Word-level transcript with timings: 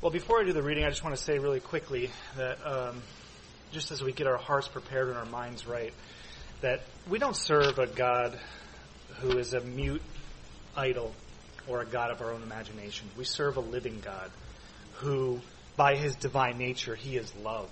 Well, 0.00 0.12
before 0.12 0.40
I 0.40 0.44
do 0.44 0.52
the 0.52 0.62
reading, 0.62 0.84
I 0.84 0.90
just 0.90 1.02
want 1.02 1.16
to 1.16 1.20
say 1.20 1.40
really 1.40 1.58
quickly 1.58 2.10
that 2.36 2.64
um, 2.64 3.02
just 3.72 3.90
as 3.90 4.00
we 4.00 4.12
get 4.12 4.28
our 4.28 4.36
hearts 4.36 4.68
prepared 4.68 5.08
and 5.08 5.16
our 5.16 5.26
minds 5.26 5.66
right, 5.66 5.92
that 6.60 6.82
we 7.10 7.18
don't 7.18 7.34
serve 7.34 7.80
a 7.80 7.88
God 7.88 8.38
who 9.16 9.38
is 9.38 9.54
a 9.54 9.60
mute 9.60 10.00
idol 10.76 11.12
or 11.66 11.80
a 11.80 11.84
God 11.84 12.12
of 12.12 12.20
our 12.20 12.30
own 12.30 12.44
imagination. 12.44 13.08
We 13.18 13.24
serve 13.24 13.56
a 13.56 13.60
living 13.60 14.00
God 14.00 14.30
who, 14.98 15.40
by 15.76 15.96
his 15.96 16.14
divine 16.14 16.58
nature, 16.58 16.94
he 16.94 17.16
is 17.16 17.34
love. 17.42 17.68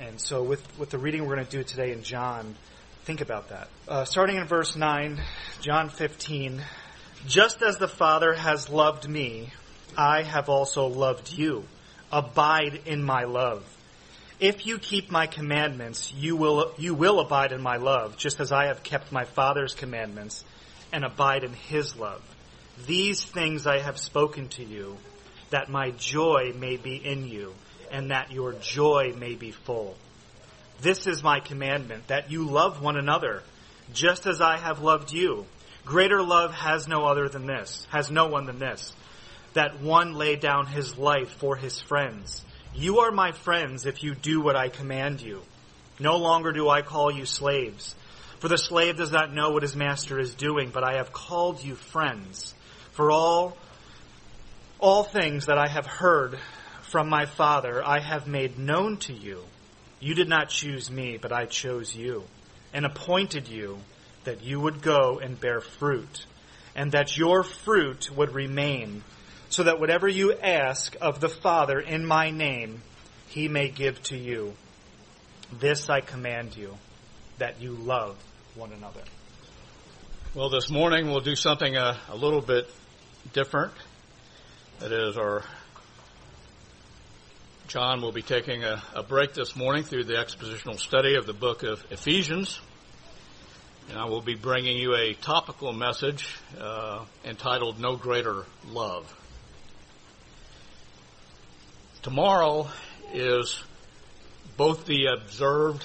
And 0.00 0.20
so, 0.20 0.42
with, 0.42 0.78
with 0.78 0.90
the 0.90 0.98
reading 0.98 1.26
we're 1.26 1.36
going 1.36 1.46
to 1.46 1.50
do 1.50 1.64
today 1.64 1.92
in 1.92 2.02
John, 2.02 2.56
think 3.04 3.22
about 3.22 3.48
that. 3.48 3.68
Uh, 3.88 4.04
starting 4.04 4.36
in 4.36 4.46
verse 4.46 4.76
9, 4.76 5.18
John 5.62 5.88
15. 5.88 6.60
Just 7.26 7.62
as 7.62 7.78
the 7.78 7.88
Father 7.88 8.34
has 8.34 8.68
loved 8.68 9.08
me, 9.08 9.50
I 9.96 10.22
have 10.22 10.48
also 10.48 10.86
loved 10.86 11.32
you. 11.32 11.64
Abide 12.10 12.82
in 12.86 13.02
my 13.02 13.24
love. 13.24 13.64
If 14.40 14.66
you 14.66 14.78
keep 14.78 15.10
my 15.10 15.26
commandments, 15.26 16.12
you 16.12 16.36
will, 16.36 16.72
you 16.78 16.94
will 16.94 17.18
abide 17.18 17.52
in 17.52 17.60
my 17.60 17.76
love, 17.76 18.16
just 18.16 18.38
as 18.38 18.52
I 18.52 18.66
have 18.66 18.84
kept 18.84 19.10
my 19.10 19.24
Father's 19.24 19.74
commandments 19.74 20.44
and 20.92 21.04
abide 21.04 21.42
in 21.42 21.52
his 21.52 21.96
love. 21.96 22.22
These 22.86 23.24
things 23.24 23.66
I 23.66 23.78
have 23.80 23.98
spoken 23.98 24.48
to 24.50 24.64
you, 24.64 24.96
that 25.50 25.68
my 25.68 25.90
joy 25.90 26.52
may 26.56 26.76
be 26.76 26.96
in 26.96 27.26
you, 27.26 27.52
and 27.90 28.10
that 28.10 28.30
your 28.30 28.52
joy 28.52 29.12
may 29.18 29.34
be 29.34 29.50
full. 29.50 29.96
This 30.80 31.08
is 31.08 31.22
my 31.22 31.40
commandment, 31.40 32.06
that 32.06 32.30
you 32.30 32.44
love 32.44 32.80
one 32.80 32.96
another, 32.96 33.42
just 33.92 34.26
as 34.26 34.40
I 34.40 34.58
have 34.58 34.80
loved 34.80 35.12
you. 35.12 35.46
Greater 35.84 36.22
love 36.22 36.54
has 36.54 36.86
no 36.86 37.06
other 37.06 37.28
than 37.28 37.46
this, 37.46 37.86
has 37.90 38.10
no 38.10 38.28
one 38.28 38.46
than 38.46 38.60
this, 38.60 38.92
that 39.54 39.80
one 39.80 40.14
lay 40.14 40.36
down 40.36 40.66
his 40.66 40.96
life 40.98 41.30
for 41.30 41.56
his 41.56 41.80
friends. 41.80 42.44
You 42.74 43.00
are 43.00 43.10
my 43.10 43.32
friends 43.32 43.86
if 43.86 44.02
you 44.02 44.14
do 44.14 44.40
what 44.40 44.56
I 44.56 44.68
command 44.68 45.20
you. 45.20 45.42
No 45.98 46.16
longer 46.16 46.52
do 46.52 46.68
I 46.68 46.82
call 46.82 47.10
you 47.10 47.26
slaves, 47.26 47.94
for 48.38 48.48
the 48.48 48.58
slave 48.58 48.96
does 48.96 49.10
not 49.10 49.34
know 49.34 49.50
what 49.50 49.62
his 49.62 49.74
master 49.74 50.18
is 50.18 50.34
doing, 50.34 50.70
but 50.70 50.84
I 50.84 50.98
have 50.98 51.12
called 51.12 51.62
you 51.62 51.74
friends. 51.74 52.54
For 52.92 53.10
all, 53.10 53.56
all 54.78 55.02
things 55.02 55.46
that 55.46 55.58
I 55.58 55.66
have 55.66 55.86
heard 55.86 56.38
from 56.82 57.08
my 57.08 57.26
Father 57.26 57.82
I 57.84 58.00
have 58.00 58.26
made 58.26 58.58
known 58.58 58.96
to 58.98 59.12
you. 59.12 59.42
You 60.00 60.14
did 60.14 60.28
not 60.28 60.48
choose 60.48 60.90
me, 60.90 61.18
but 61.20 61.32
I 61.32 61.46
chose 61.46 61.94
you, 61.94 62.24
and 62.72 62.86
appointed 62.86 63.48
you 63.48 63.78
that 64.24 64.42
you 64.42 64.60
would 64.60 64.82
go 64.82 65.18
and 65.18 65.40
bear 65.40 65.60
fruit, 65.60 66.26
and 66.76 66.92
that 66.92 67.16
your 67.16 67.42
fruit 67.42 68.10
would 68.16 68.34
remain, 68.34 69.02
so 69.50 69.62
that 69.64 69.80
whatever 69.80 70.08
you 70.08 70.34
ask 70.34 70.96
of 71.00 71.20
the 71.20 71.28
Father 71.28 71.80
in 71.80 72.04
my 72.04 72.30
name, 72.30 72.82
he 73.28 73.48
may 73.48 73.68
give 73.68 74.02
to 74.04 74.16
you. 74.16 74.54
This 75.58 75.88
I 75.88 76.00
command 76.00 76.56
you, 76.56 76.76
that 77.38 77.60
you 77.60 77.72
love 77.72 78.16
one 78.54 78.72
another. 78.72 79.00
Well, 80.34 80.50
this 80.50 80.70
morning 80.70 81.06
we'll 81.08 81.20
do 81.20 81.36
something 81.36 81.76
a, 81.76 81.98
a 82.10 82.16
little 82.16 82.42
bit 82.42 82.68
different. 83.32 83.72
That 84.80 84.92
is, 84.92 85.16
our 85.16 85.42
John 87.68 88.00
will 88.00 88.12
be 88.12 88.22
taking 88.22 88.64
a, 88.64 88.82
a, 88.94 89.02
break 89.02 89.34
this 89.34 89.54
morning 89.54 89.82
through 89.82 90.04
the 90.04 90.14
expositional 90.14 90.78
study 90.78 91.16
of 91.16 91.26
the 91.26 91.34
book 91.34 91.62
of 91.62 91.84
Ephesians. 91.90 92.60
And 93.90 93.98
I 93.98 94.06
will 94.06 94.22
be 94.22 94.34
bringing 94.34 94.78
you 94.78 94.94
a 94.94 95.14
topical 95.14 95.72
message 95.72 96.34
uh, 96.58 97.04
entitled 97.24 97.78
No 97.78 97.96
Greater 97.96 98.44
Love. 98.68 99.14
Tomorrow 102.02 102.68
is 103.12 103.60
both 104.56 104.86
the 104.86 105.06
observed 105.06 105.84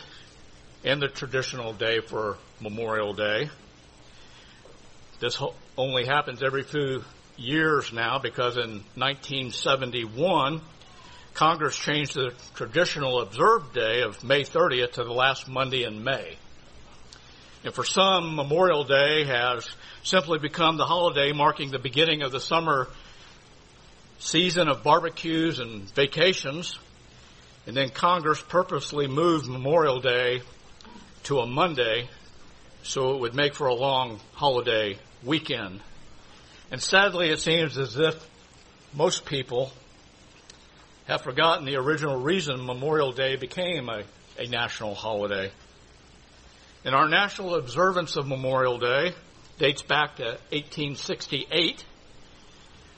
and 0.83 1.01
the 1.01 1.07
traditional 1.07 1.73
day 1.73 2.01
for 2.01 2.37
Memorial 2.61 3.13
Day. 3.13 3.49
This 5.19 5.41
only 5.75 6.05
happens 6.05 6.43
every 6.43 6.61
few 6.61 7.03
years 7.35 7.91
now 7.91 8.19
because 8.19 8.57
in 8.57 8.83
1971, 8.95 10.61
Congress 11.33 11.75
changed 11.75 12.13
the 12.13 12.31
traditional 12.53 13.19
observed 13.21 13.73
day 13.73 14.01
of 14.01 14.23
May 14.23 14.43
30th 14.43 14.93
to 14.93 15.03
the 15.03 15.13
last 15.13 15.47
Monday 15.47 15.83
in 15.83 16.03
May. 16.03 16.37
And 17.63 17.73
for 17.73 17.83
some, 17.83 18.35
Memorial 18.35 18.83
Day 18.83 19.23
has 19.25 19.67
simply 20.03 20.37
become 20.37 20.77
the 20.77 20.85
holiday 20.85 21.31
marking 21.31 21.71
the 21.71 21.79
beginning 21.79 22.21
of 22.21 22.31
the 22.31 22.39
summer 22.39 22.87
season 24.19 24.67
of 24.67 24.83
barbecues 24.83 25.59
and 25.59 25.93
vacations. 25.93 26.77
And 27.65 27.77
then 27.77 27.89
Congress 27.89 28.41
purposely 28.41 29.07
moved 29.07 29.47
Memorial 29.47 29.99
Day 29.99 30.41
to 31.23 31.39
a 31.39 31.47
Monday 31.47 32.09
so 32.83 33.15
it 33.15 33.21
would 33.21 33.33
make 33.33 33.55
for 33.55 33.67
a 33.67 33.73
long 33.73 34.19
holiday 34.33 34.97
weekend. 35.23 35.79
And 36.69 36.81
sadly, 36.81 37.29
it 37.29 37.39
seems 37.39 37.77
as 37.77 37.97
if 37.97 38.29
most 38.93 39.25
people 39.25 39.71
have 41.07 41.21
forgotten 41.21 41.65
the 41.65 41.75
original 41.75 42.19
reason 42.21 42.65
Memorial 42.65 43.11
Day 43.11 43.35
became 43.35 43.89
a, 43.89 44.03
a 44.37 44.47
national 44.47 44.95
holiday. 44.95 45.51
And 46.85 46.93
our 46.93 47.07
national 47.07 47.55
observance 47.55 48.15
of 48.15 48.27
Memorial 48.27 48.77
Day 48.77 49.13
dates 49.57 49.81
back 49.81 50.17
to 50.17 50.23
1868 50.51 51.85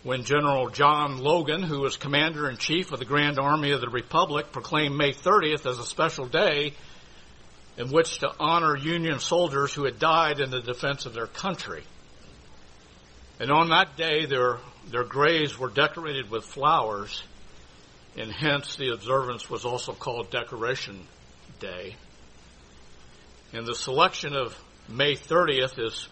when 0.05 0.23
General 0.23 0.69
John 0.69 1.17
Logan, 1.17 1.63
who 1.63 1.79
was 1.79 1.97
commander 1.97 2.47
in 2.47 2.57
chief 2.57 2.91
of 2.91 2.99
the 2.99 3.05
Grand 3.05 3.39
Army 3.39 3.71
of 3.71 3.81
the 3.81 3.89
Republic, 3.89 4.51
proclaimed 4.51 4.95
May 4.95 5.13
30th 5.13 5.65
as 5.65 5.79
a 5.79 5.83
special 5.83 6.27
day 6.27 6.73
in 7.75 7.91
which 7.91 8.19
to 8.19 8.31
honor 8.39 8.77
Union 8.77 9.19
soldiers 9.19 9.73
who 9.73 9.85
had 9.85 9.97
died 9.97 10.39
in 10.39 10.51
the 10.51 10.61
defense 10.61 11.07
of 11.07 11.15
their 11.15 11.25
country. 11.25 11.83
And 13.39 13.49
on 13.49 13.69
that 13.69 13.97
day, 13.97 14.27
their, 14.27 14.59
their 14.91 15.05
graves 15.05 15.57
were 15.57 15.71
decorated 15.71 16.29
with 16.29 16.45
flowers, 16.45 17.23
and 18.15 18.31
hence 18.31 18.75
the 18.75 18.93
observance 18.93 19.49
was 19.49 19.65
also 19.65 19.93
called 19.93 20.29
Decoration 20.29 21.07
Day. 21.59 21.95
And 23.53 23.65
the 23.65 23.73
selection 23.73 24.35
of 24.35 24.55
May 24.87 25.15
30th 25.15 25.83
is 25.83 26.07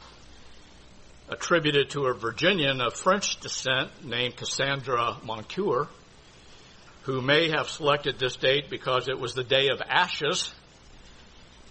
attributed 1.33 1.89
to 1.89 2.05
a 2.05 2.13
Virginian 2.13 2.79
of 2.79 2.93
French 2.93 3.39
descent 3.39 4.05
named 4.05 4.35
Cassandra 4.35 5.17
Moncure, 5.23 5.87
who 7.03 7.21
may 7.21 7.49
have 7.49 7.67
selected 7.69 8.19
this 8.19 8.35
date 8.35 8.69
because 8.69 9.07
it 9.09 9.19
was 9.19 9.33
the 9.33 9.43
day 9.43 9.69
of 9.69 9.81
ashes 9.81 10.53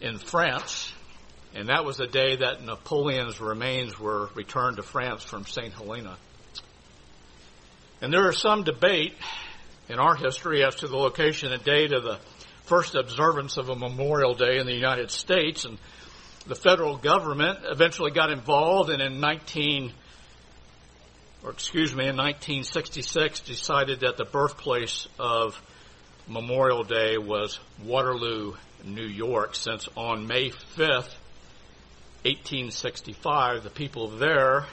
in 0.00 0.18
France, 0.18 0.92
and 1.54 1.68
that 1.68 1.84
was 1.84 1.96
the 1.96 2.08
day 2.08 2.36
that 2.36 2.62
Napoleon's 2.62 3.40
remains 3.40 3.98
were 3.98 4.30
returned 4.34 4.78
to 4.78 4.82
France 4.82 5.22
from 5.22 5.46
St. 5.46 5.72
Helena. 5.72 6.16
And 8.00 8.12
there 8.12 8.28
is 8.28 8.38
some 8.38 8.64
debate 8.64 9.14
in 9.88 10.00
our 10.00 10.16
history 10.16 10.64
as 10.64 10.74
to 10.76 10.88
the 10.88 10.96
location 10.96 11.52
and 11.52 11.62
date 11.62 11.92
of 11.92 12.02
the 12.02 12.18
first 12.64 12.96
observance 12.96 13.58
of 13.58 13.68
a 13.68 13.76
Memorial 13.76 14.34
Day 14.34 14.58
in 14.58 14.66
the 14.66 14.74
United 14.74 15.12
States, 15.12 15.64
and 15.64 15.78
the 16.46 16.54
federal 16.54 16.96
government 16.96 17.60
eventually 17.64 18.10
got 18.10 18.30
involved 18.30 18.90
and 18.90 19.00
in 19.00 19.20
19 19.20 19.92
or 21.44 21.50
excuse 21.50 21.94
me 21.94 22.06
in 22.06 22.16
1966 22.16 23.40
decided 23.40 24.00
that 24.00 24.16
the 24.16 24.24
birthplace 24.24 25.08
of 25.18 25.60
Memorial 26.28 26.84
Day 26.84 27.18
was 27.18 27.58
Waterloo, 27.84 28.54
New 28.84 29.06
York 29.06 29.56
since 29.56 29.88
on 29.96 30.26
May 30.26 30.50
5th 30.50 31.10
1865 32.24 33.64
the 33.64 33.70
people 33.70 34.08
there 34.08 34.66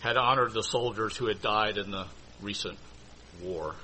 had 0.00 0.16
honored 0.16 0.52
the 0.52 0.62
soldiers 0.62 1.16
who 1.16 1.26
had 1.26 1.40
died 1.40 1.78
in 1.78 1.90
the 1.90 2.06
recent 2.40 2.78
war. 3.42 3.74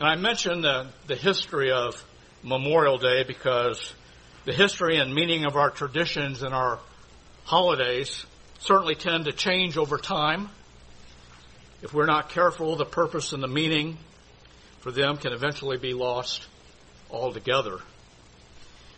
And 0.00 0.08
I 0.08 0.16
mentioned 0.16 0.64
the, 0.64 0.88
the 1.06 1.16
history 1.16 1.70
of 1.70 2.02
Memorial 2.42 2.98
Day 2.98 3.22
because 3.22 3.92
the 4.46 4.52
history 4.52 4.98
and 4.98 5.12
meaning 5.12 5.44
of 5.44 5.56
our 5.56 5.70
traditions 5.70 6.44
and 6.44 6.54
our 6.54 6.78
holidays 7.44 8.24
certainly 8.60 8.94
tend 8.94 9.24
to 9.24 9.32
change 9.32 9.76
over 9.76 9.98
time. 9.98 10.48
If 11.82 11.92
we're 11.92 12.06
not 12.06 12.30
careful, 12.30 12.76
the 12.76 12.84
purpose 12.84 13.32
and 13.32 13.42
the 13.42 13.48
meaning 13.48 13.98
for 14.80 14.92
them 14.92 15.16
can 15.16 15.32
eventually 15.32 15.78
be 15.78 15.94
lost 15.94 16.46
altogether. 17.10 17.80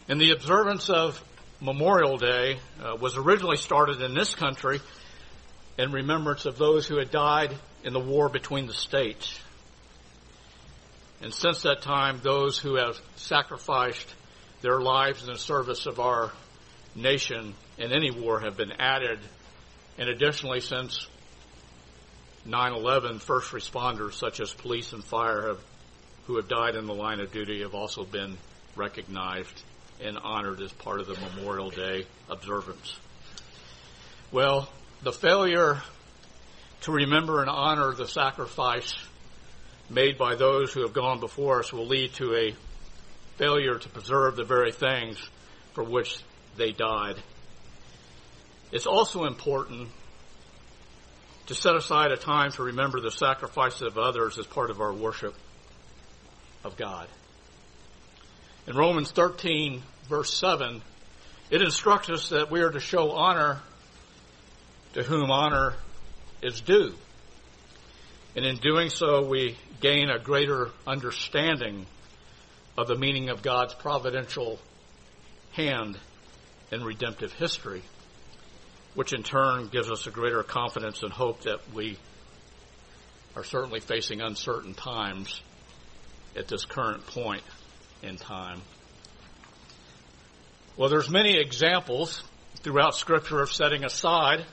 And 0.06 0.20
the 0.20 0.32
observance 0.32 0.90
of 0.90 1.22
Memorial 1.62 2.18
Day 2.18 2.58
uh, 2.82 2.96
was 2.96 3.16
originally 3.16 3.56
started 3.56 4.02
in 4.02 4.14
this 4.14 4.34
country 4.34 4.80
in 5.78 5.92
remembrance 5.92 6.44
of 6.44 6.58
those 6.58 6.86
who 6.86 6.98
had 6.98 7.10
died 7.10 7.56
in 7.84 7.94
the 7.94 8.00
war 8.00 8.28
between 8.28 8.66
the 8.66 8.74
states. 8.74 9.40
And 11.22 11.32
since 11.32 11.62
that 11.62 11.80
time, 11.80 12.20
those 12.22 12.58
who 12.58 12.76
have 12.76 13.00
sacrificed 13.16 14.14
their 14.60 14.80
lives 14.80 15.22
in 15.22 15.32
the 15.32 15.38
service 15.38 15.86
of 15.86 16.00
our 16.00 16.32
nation 16.94 17.54
in 17.76 17.92
any 17.92 18.10
war 18.10 18.40
have 18.40 18.56
been 18.56 18.72
added. 18.72 19.20
And 19.98 20.08
additionally, 20.08 20.60
since 20.60 21.06
9/11, 22.46 23.20
first 23.20 23.52
responders 23.52 24.14
such 24.14 24.40
as 24.40 24.52
police 24.52 24.92
and 24.92 25.04
fire 25.04 25.48
have, 25.48 25.60
who 26.26 26.36
have 26.36 26.48
died 26.48 26.74
in 26.74 26.86
the 26.86 26.94
line 26.94 27.20
of 27.20 27.32
duty 27.32 27.62
have 27.62 27.74
also 27.74 28.04
been 28.04 28.36
recognized 28.76 29.62
and 30.00 30.18
honored 30.18 30.60
as 30.60 30.72
part 30.72 31.00
of 31.00 31.06
the 31.06 31.18
Memorial 31.20 31.70
Day 31.70 32.06
observance. 32.30 32.96
Well, 34.30 34.68
the 35.02 35.12
failure 35.12 35.82
to 36.82 36.92
remember 36.92 37.40
and 37.40 37.50
honor 37.50 37.92
the 37.92 38.06
sacrifice 38.06 38.94
made 39.90 40.18
by 40.18 40.34
those 40.36 40.72
who 40.72 40.82
have 40.82 40.92
gone 40.92 41.18
before 41.18 41.60
us 41.60 41.72
will 41.72 41.86
lead 41.86 42.12
to 42.14 42.34
a 42.34 42.54
failure 43.38 43.78
to 43.78 43.88
preserve 43.88 44.36
the 44.36 44.44
very 44.44 44.72
things 44.72 45.16
for 45.72 45.84
which 45.84 46.18
they 46.56 46.72
died. 46.72 47.16
It's 48.72 48.86
also 48.86 49.24
important 49.24 49.88
to 51.46 51.54
set 51.54 51.74
aside 51.74 52.12
a 52.12 52.16
time 52.16 52.50
to 52.52 52.64
remember 52.64 53.00
the 53.00 53.10
sacrifices 53.10 53.82
of 53.82 53.96
others 53.96 54.38
as 54.38 54.46
part 54.46 54.70
of 54.70 54.80
our 54.80 54.92
worship 54.92 55.34
of 56.64 56.76
God. 56.76 57.08
In 58.66 58.76
Romans 58.76 59.10
13, 59.12 59.82
verse 60.08 60.34
7, 60.34 60.82
it 61.50 61.62
instructs 61.62 62.10
us 62.10 62.28
that 62.28 62.50
we 62.50 62.60
are 62.60 62.70
to 62.70 62.80
show 62.80 63.12
honor 63.12 63.60
to 64.92 65.02
whom 65.02 65.30
honor 65.30 65.74
is 66.42 66.60
due. 66.60 66.92
And 68.36 68.44
in 68.44 68.56
doing 68.56 68.90
so, 68.90 69.24
we 69.24 69.56
gain 69.80 70.10
a 70.10 70.18
greater 70.18 70.70
understanding 70.86 71.86
of 72.78 72.86
the 72.86 72.94
meaning 72.94 73.28
of 73.28 73.42
God's 73.42 73.74
providential 73.74 74.56
hand 75.50 75.98
in 76.70 76.84
redemptive 76.84 77.32
history, 77.32 77.82
which 78.94 79.12
in 79.12 79.24
turn 79.24 79.66
gives 79.66 79.90
us 79.90 80.06
a 80.06 80.12
greater 80.12 80.44
confidence 80.44 81.02
and 81.02 81.12
hope 81.12 81.42
that 81.42 81.58
we 81.74 81.98
are 83.34 83.42
certainly 83.42 83.80
facing 83.80 84.20
uncertain 84.20 84.74
times 84.74 85.42
at 86.36 86.46
this 86.46 86.64
current 86.64 87.04
point 87.04 87.42
in 88.04 88.16
time. 88.16 88.62
Well, 90.76 90.88
there's 90.88 91.10
many 91.10 91.36
examples 91.36 92.22
throughout 92.60 92.94
scripture 92.94 93.42
of 93.42 93.50
setting 93.50 93.84
aside 93.84 94.44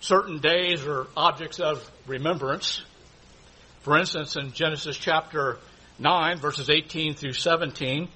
certain 0.00 0.40
days 0.40 0.84
or 0.84 1.06
objects 1.16 1.58
of 1.58 1.90
remembrance. 2.06 2.82
For 3.80 3.96
instance, 3.96 4.36
in 4.36 4.52
Genesis 4.52 4.98
chapter 4.98 5.56
9, 5.98 6.38
verses 6.38 6.68
18 6.68 7.14
through 7.14 7.32
17, 7.32 8.08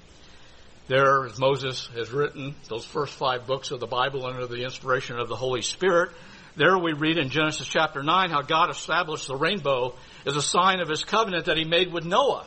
there, 0.88 1.24
as 1.24 1.38
Moses 1.38 1.88
has 1.94 2.10
written 2.10 2.54
those 2.68 2.84
first 2.84 3.14
five 3.14 3.46
books 3.46 3.70
of 3.70 3.80
the 3.80 3.86
Bible 3.86 4.26
under 4.26 4.46
the 4.46 4.64
inspiration 4.64 5.18
of 5.18 5.28
the 5.28 5.36
Holy 5.36 5.62
Spirit, 5.62 6.10
there 6.56 6.76
we 6.76 6.92
read 6.92 7.16
in 7.16 7.30
Genesis 7.30 7.66
chapter 7.66 8.02
9 8.02 8.30
how 8.30 8.42
God 8.42 8.70
established 8.70 9.28
the 9.28 9.36
rainbow 9.36 9.94
as 10.26 10.36
a 10.36 10.42
sign 10.42 10.80
of 10.80 10.88
his 10.88 11.04
covenant 11.04 11.46
that 11.46 11.56
he 11.56 11.64
made 11.64 11.92
with 11.92 12.04
Noah. 12.04 12.46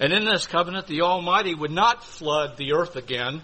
And 0.00 0.12
in 0.12 0.24
this 0.24 0.46
covenant, 0.46 0.88
the 0.88 1.02
Almighty 1.02 1.54
would 1.54 1.70
not 1.70 2.04
flood 2.04 2.56
the 2.56 2.74
earth 2.74 2.96
again 2.96 3.40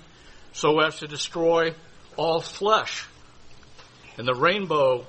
so 0.53 0.81
as 0.81 0.99
to 0.99 1.07
destroy 1.07 1.75
all 2.17 2.41
flesh. 2.41 3.07
And 4.19 4.29
the 4.29 4.35
rainbow 4.35 5.07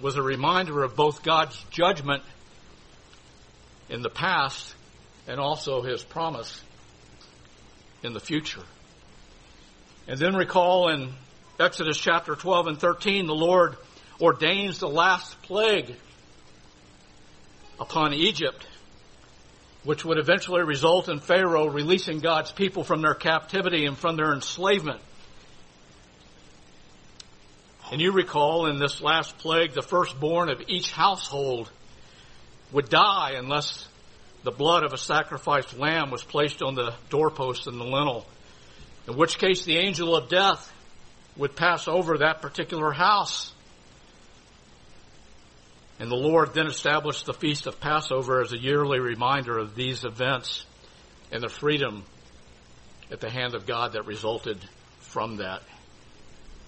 was 0.00 0.16
a 0.16 0.22
reminder 0.22 0.82
of 0.82 0.94
both 0.94 1.22
God's 1.22 1.58
judgment 1.70 2.22
in 3.88 4.02
the 4.02 4.10
past 4.10 4.75
and 5.26 5.40
also 5.40 5.82
his 5.82 6.02
promise 6.02 6.62
in 8.02 8.12
the 8.12 8.20
future. 8.20 8.62
And 10.06 10.18
then 10.18 10.36
recall 10.36 10.88
in 10.88 11.12
Exodus 11.58 11.98
chapter 11.98 12.36
12 12.36 12.66
and 12.68 12.78
13, 12.78 13.26
the 13.26 13.34
Lord 13.34 13.76
ordains 14.20 14.78
the 14.78 14.88
last 14.88 15.40
plague 15.42 15.96
upon 17.80 18.14
Egypt, 18.14 18.66
which 19.84 20.04
would 20.04 20.18
eventually 20.18 20.62
result 20.62 21.08
in 21.08 21.18
Pharaoh 21.18 21.66
releasing 21.68 22.20
God's 22.20 22.52
people 22.52 22.84
from 22.84 23.02
their 23.02 23.14
captivity 23.14 23.86
and 23.86 23.96
from 23.96 24.16
their 24.16 24.32
enslavement. 24.32 25.00
And 27.90 28.00
you 28.00 28.12
recall 28.12 28.66
in 28.66 28.78
this 28.78 29.00
last 29.00 29.38
plague, 29.38 29.72
the 29.72 29.82
firstborn 29.82 30.48
of 30.48 30.62
each 30.66 30.90
household 30.90 31.70
would 32.72 32.88
die 32.88 33.34
unless 33.36 33.86
the 34.46 34.52
blood 34.52 34.84
of 34.84 34.92
a 34.92 34.98
sacrificed 34.98 35.76
lamb 35.76 36.12
was 36.12 36.22
placed 36.22 36.62
on 36.62 36.76
the 36.76 36.94
doorpost 37.10 37.66
and 37.66 37.80
the 37.80 37.84
lintel. 37.84 38.24
In 39.08 39.16
which 39.16 39.38
case 39.38 39.64
the 39.64 39.76
angel 39.76 40.14
of 40.14 40.28
death 40.28 40.72
would 41.36 41.56
pass 41.56 41.88
over 41.88 42.18
that 42.18 42.42
particular 42.42 42.92
house. 42.92 43.52
And 45.98 46.08
the 46.08 46.16
Lord 46.16 46.54
then 46.54 46.68
established 46.68 47.26
the 47.26 47.34
feast 47.34 47.66
of 47.66 47.80
Passover 47.80 48.40
as 48.40 48.52
a 48.52 48.58
yearly 48.58 49.00
reminder 49.00 49.58
of 49.58 49.74
these 49.74 50.04
events 50.04 50.64
and 51.32 51.42
the 51.42 51.48
freedom 51.48 52.04
at 53.10 53.18
the 53.18 53.30
hand 53.30 53.56
of 53.56 53.66
God 53.66 53.94
that 53.94 54.06
resulted 54.06 54.60
from 55.00 55.38
that. 55.38 55.62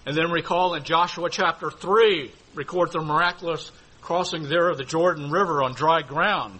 And 0.05 0.17
then 0.17 0.31
recall 0.31 0.73
in 0.73 0.83
Joshua 0.83 1.29
chapter 1.29 1.71
3, 1.71 2.29
record 2.55 2.91
the 2.91 2.99
miraculous 2.99 3.71
crossing 4.01 4.49
there 4.49 4.67
of 4.67 4.77
the 4.77 4.83
Jordan 4.83 5.31
River 5.31 5.63
on 5.63 5.75
dry 5.75 6.01
ground, 6.01 6.59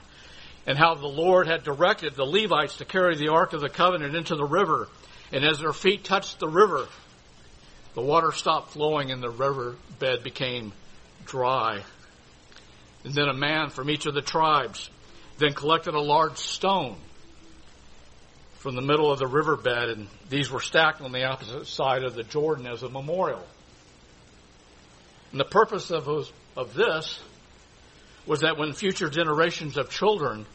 and 0.66 0.78
how 0.78 0.96
the 0.96 1.08
Lord 1.08 1.48
had 1.48 1.64
directed 1.64 2.16
the 2.16 2.26
Levites 2.26 2.78
to 2.78 2.86
carry 2.86 3.16
the 3.16 3.30
Ark 3.30 3.54
of 3.54 3.62
the 3.62 3.70
Covenant 3.70 4.16
into 4.16 4.36
the 4.36 4.46
river. 4.46 4.88
And 5.32 5.46
as 5.46 5.60
their 5.60 5.74
feet 5.74 6.04
touched 6.04 6.40
the 6.40 6.48
river, 6.48 6.88
the 7.94 8.02
water 8.02 8.32
stopped 8.32 8.72
flowing 8.72 9.12
and 9.12 9.22
the 9.22 9.30
river 9.30 9.76
bed 10.00 10.24
became 10.24 10.74
dry. 11.26 11.84
And 13.04 13.14
then 13.14 13.30
a 13.30 13.34
man 13.34 13.70
from 13.70 13.90
each 13.90 14.06
of 14.06 14.14
the 14.14 14.22
tribes 14.22 14.90
then 15.38 15.54
collected 15.54 15.94
a 15.94 16.02
large 16.02 16.38
stone 16.38 16.98
from 18.58 18.76
the 18.76 18.82
middle 18.82 19.10
of 19.10 19.20
the 19.20 19.28
riverbed, 19.28 19.90
and 19.90 20.08
these 20.30 20.52
were 20.52 20.60
stacked 20.60 21.02
on 21.02 21.14
the 21.14 21.24
opposite 21.24 21.66
side 21.66 22.04
of 22.04 22.14
the 22.14 22.24
Jordan 22.24 22.68
as 22.68 22.84
a 22.84 22.90
memorial. 22.90 23.42
And 25.32 25.40
the 25.40 25.46
purpose 25.46 25.92
of, 25.92 26.10
of 26.58 26.74
this 26.74 27.22
was 28.30 28.42
that 28.42 28.60
when 28.60 28.74
future 28.74 29.10
generations 29.10 29.76
of 29.76 29.90
children 29.90 30.46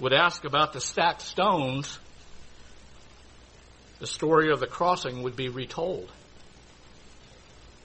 would 0.00 0.12
ask 0.12 0.44
about 0.44 0.72
the 0.72 0.80
stacked 0.80 1.22
stones, 1.22 2.00
the 4.00 4.08
story 4.08 4.50
of 4.50 4.58
the 4.58 4.66
crossing 4.66 5.22
would 5.22 5.36
be 5.36 5.48
retold. 5.48 6.10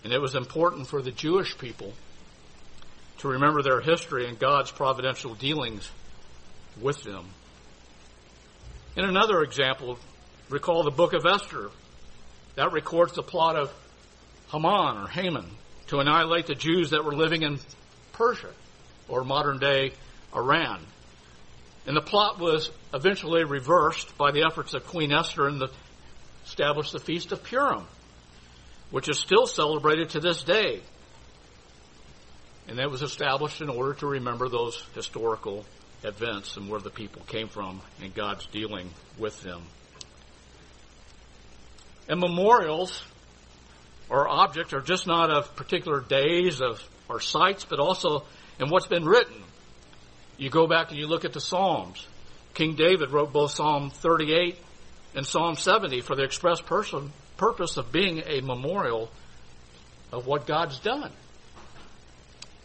And 0.03 0.11
it 0.11 0.19
was 0.19 0.33
important 0.33 0.87
for 0.87 1.03
the 1.03 1.11
Jewish 1.11 1.55
people 1.55 1.93
to 3.19 3.27
remember 3.27 3.61
their 3.61 3.79
history 3.79 4.27
and 4.27 4.39
God's 4.39 4.71
providential 4.71 5.35
dealings 5.35 5.87
with 6.81 7.03
them. 7.03 7.27
In 8.97 9.05
another 9.05 9.43
example, 9.43 9.99
recall 10.49 10.81
the 10.81 10.89
book 10.89 11.13
of 11.13 11.27
Esther. 11.27 11.69
That 12.55 12.71
records 12.71 13.13
the 13.13 13.21
plot 13.21 13.55
of 13.55 13.71
Haman 14.51 14.97
or 14.97 15.07
Haman 15.09 15.45
to 15.87 15.99
annihilate 15.99 16.47
the 16.47 16.55
Jews 16.55 16.89
that 16.89 17.05
were 17.05 17.15
living 17.15 17.43
in 17.43 17.59
Persia 18.11 18.49
or 19.07 19.23
modern 19.23 19.59
day 19.59 19.93
Iran. 20.35 20.85
And 21.87 21.95
the 21.95 22.01
plot 22.01 22.39
was 22.39 22.71
eventually 22.93 23.43
reversed 23.43 24.17
by 24.17 24.31
the 24.31 24.43
efforts 24.45 24.73
of 24.73 24.87
Queen 24.87 25.11
Esther 25.11 25.47
and 25.47 25.61
the, 25.61 25.69
established 26.45 26.93
the 26.93 26.99
Feast 26.99 27.31
of 27.31 27.43
Purim, 27.43 27.85
which 28.89 29.07
is 29.07 29.19
still 29.19 29.45
celebrated 29.45 30.09
to 30.11 30.19
this 30.19 30.43
day. 30.43 30.81
And 32.67 32.79
that 32.79 32.89
was 32.89 33.03
established 33.03 33.61
in 33.61 33.69
order 33.69 33.93
to 33.95 34.07
remember 34.07 34.49
those 34.49 34.83
historical 34.95 35.65
events 36.03 36.57
and 36.57 36.69
where 36.69 36.79
the 36.79 36.89
people 36.89 37.21
came 37.27 37.47
from 37.47 37.81
and 38.01 38.13
God's 38.13 38.45
dealing 38.47 38.89
with 39.19 39.39
them. 39.41 39.61
And 42.07 42.19
memorials 42.19 43.03
or 44.09 44.27
objects 44.27 44.73
are 44.73 44.81
just 44.81 45.05
not 45.07 45.31
of 45.31 45.55
particular 45.55 45.99
days 46.01 46.61
of 46.61 46.83
or 47.07 47.19
sites, 47.19 47.65
but 47.65 47.79
also 47.79 48.23
in 48.59 48.69
what's 48.69 48.87
been 48.87 49.05
written. 49.05 49.43
You 50.37 50.49
go 50.49 50.67
back 50.67 50.89
and 50.89 50.99
you 50.99 51.07
look 51.07 51.25
at 51.25 51.33
the 51.33 51.41
Psalms. 51.41 52.05
King 52.53 52.75
David 52.75 53.11
wrote 53.11 53.33
both 53.33 53.51
Psalm 53.51 53.89
38 53.89 54.57
and 55.15 55.25
Psalm 55.25 55.55
70 55.55 56.01
for 56.01 56.15
the 56.15 56.23
express 56.23 56.61
person, 56.61 57.11
purpose 57.37 57.77
of 57.77 57.91
being 57.91 58.23
a 58.25 58.41
memorial 58.41 59.09
of 60.11 60.25
what 60.25 60.45
God's 60.45 60.79
done. 60.79 61.11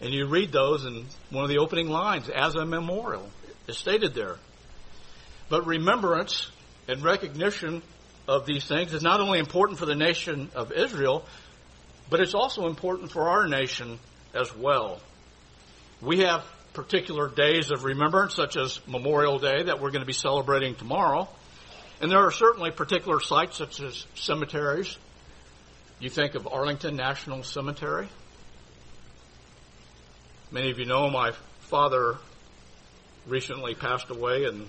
And 0.01 0.13
you 0.15 0.27
read 0.27 0.51
those 0.51 0.85
in 0.85 1.07
one 1.31 1.45
of 1.45 1.51
the 1.51 1.59
opening 1.59 1.89
lines 1.89 2.29
as 2.29 2.55
a 2.55 2.65
memorial 2.65 3.29
is 3.67 3.77
stated 3.77 4.15
there. 4.15 4.37
But 5.49 5.67
remembrance 5.67 6.51
and 6.89 7.03
recognition 7.03 7.83
of 8.27 8.47
these 8.47 8.65
things 8.65 8.95
is 8.95 9.03
not 9.03 9.21
only 9.21 9.39
important 9.39 9.79
for 9.79 9.87
the 9.87 9.95
nation 9.95 10.51
of 10.55 10.73
Israel, 10.73 11.25
but 12.09 12.21
it's 12.21 12.35
also 12.35 12.67
important 12.67 13.11
for 13.11 13.29
our 13.29 13.47
nation 13.47 13.99
as 14.35 14.55
well. 14.55 15.01
We 16.03 16.21
have 16.21 16.45
particular 16.73 17.29
days 17.29 17.71
of 17.71 17.85
remembrance, 17.85 18.35
such 18.35 18.57
as 18.57 18.81
Memorial 18.87 19.39
Day, 19.39 19.65
that 19.65 19.81
we're 19.81 19.91
going 19.91 20.01
to 20.01 20.07
be 20.07 20.15
celebrating 20.15 20.75
tomorrow. 20.75 21.29
And 22.01 22.11
there 22.11 22.21
are 22.21 22.31
certainly 22.31 22.71
particular 22.71 23.21
sites, 23.21 23.59
such 23.59 23.81
as 23.81 24.07
cemeteries. 24.15 24.97
You 25.99 26.09
think 26.09 26.35
of 26.35 26.47
Arlington 26.47 26.97
National 26.97 27.43
Cemetery. 27.43 28.09
Many 30.51 30.71
of 30.71 30.79
you 30.79 30.87
know 30.87 31.11
my 31.11 31.33
father 31.61 32.17
recently 33.27 33.75
passed 33.75 34.09
away 34.09 34.45
in 34.45 34.67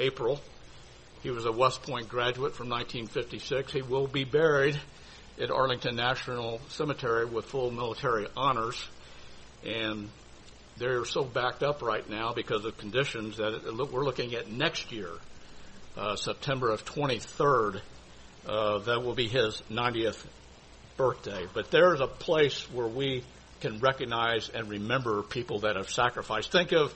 April. 0.00 0.40
He 1.22 1.30
was 1.30 1.44
a 1.44 1.52
West 1.52 1.82
Point 1.82 2.08
graduate 2.08 2.54
from 2.54 2.70
1956. 2.70 3.70
He 3.70 3.82
will 3.82 4.06
be 4.06 4.24
buried 4.24 4.80
at 5.38 5.50
Arlington 5.50 5.94
National 5.94 6.58
Cemetery 6.68 7.26
with 7.26 7.44
full 7.44 7.70
military 7.70 8.26
honors. 8.34 8.82
And 9.66 10.08
they're 10.78 11.04
so 11.04 11.24
backed 11.24 11.62
up 11.62 11.82
right 11.82 12.08
now 12.08 12.32
because 12.32 12.64
of 12.64 12.76
conditions 12.78 13.36
that 13.36 13.62
we're 13.92 14.04
looking 14.04 14.34
at 14.34 14.50
next 14.50 14.92
year, 14.92 15.10
uh, 15.96 16.16
September 16.16 16.70
of 16.70 16.84
23rd. 16.84 17.80
Uh, 18.46 18.78
that 18.78 19.02
will 19.02 19.14
be 19.14 19.28
his 19.28 19.62
90th 19.70 20.24
birthday. 20.96 21.46
But 21.52 21.70
there's 21.70 22.00
a 22.00 22.06
place 22.06 22.62
where 22.72 22.86
we 22.86 23.24
can 23.60 23.78
recognize 23.80 24.48
and 24.48 24.68
remember 24.68 25.22
people 25.22 25.60
that 25.60 25.76
have 25.76 25.90
sacrificed. 25.90 26.52
Think 26.52 26.72
of 26.72 26.94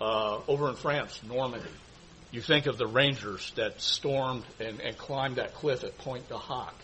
uh, 0.00 0.40
over 0.48 0.68
in 0.68 0.76
France, 0.76 1.20
Normandy. 1.26 1.68
You 2.32 2.40
think 2.40 2.66
of 2.66 2.78
the 2.78 2.86
Rangers 2.86 3.52
that 3.56 3.80
stormed 3.80 4.44
and, 4.58 4.80
and 4.80 4.96
climbed 4.96 5.36
that 5.36 5.54
cliff 5.54 5.84
at 5.84 5.98
Pointe 5.98 6.28
du 6.28 6.36
Hoc. 6.36 6.74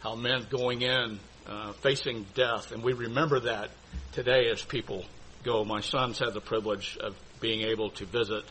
How 0.00 0.14
men 0.14 0.46
going 0.50 0.82
in, 0.82 1.18
uh, 1.46 1.72
facing 1.74 2.26
death, 2.34 2.72
and 2.72 2.82
we 2.82 2.92
remember 2.92 3.40
that 3.40 3.70
today 4.12 4.48
as 4.50 4.62
people 4.62 5.04
go. 5.48 5.64
My 5.64 5.80
sons 5.80 6.18
had 6.18 6.34
the 6.34 6.40
privilege 6.40 6.98
of 6.98 7.16
being 7.40 7.62
able 7.62 7.90
to 7.90 8.04
visit 8.04 8.44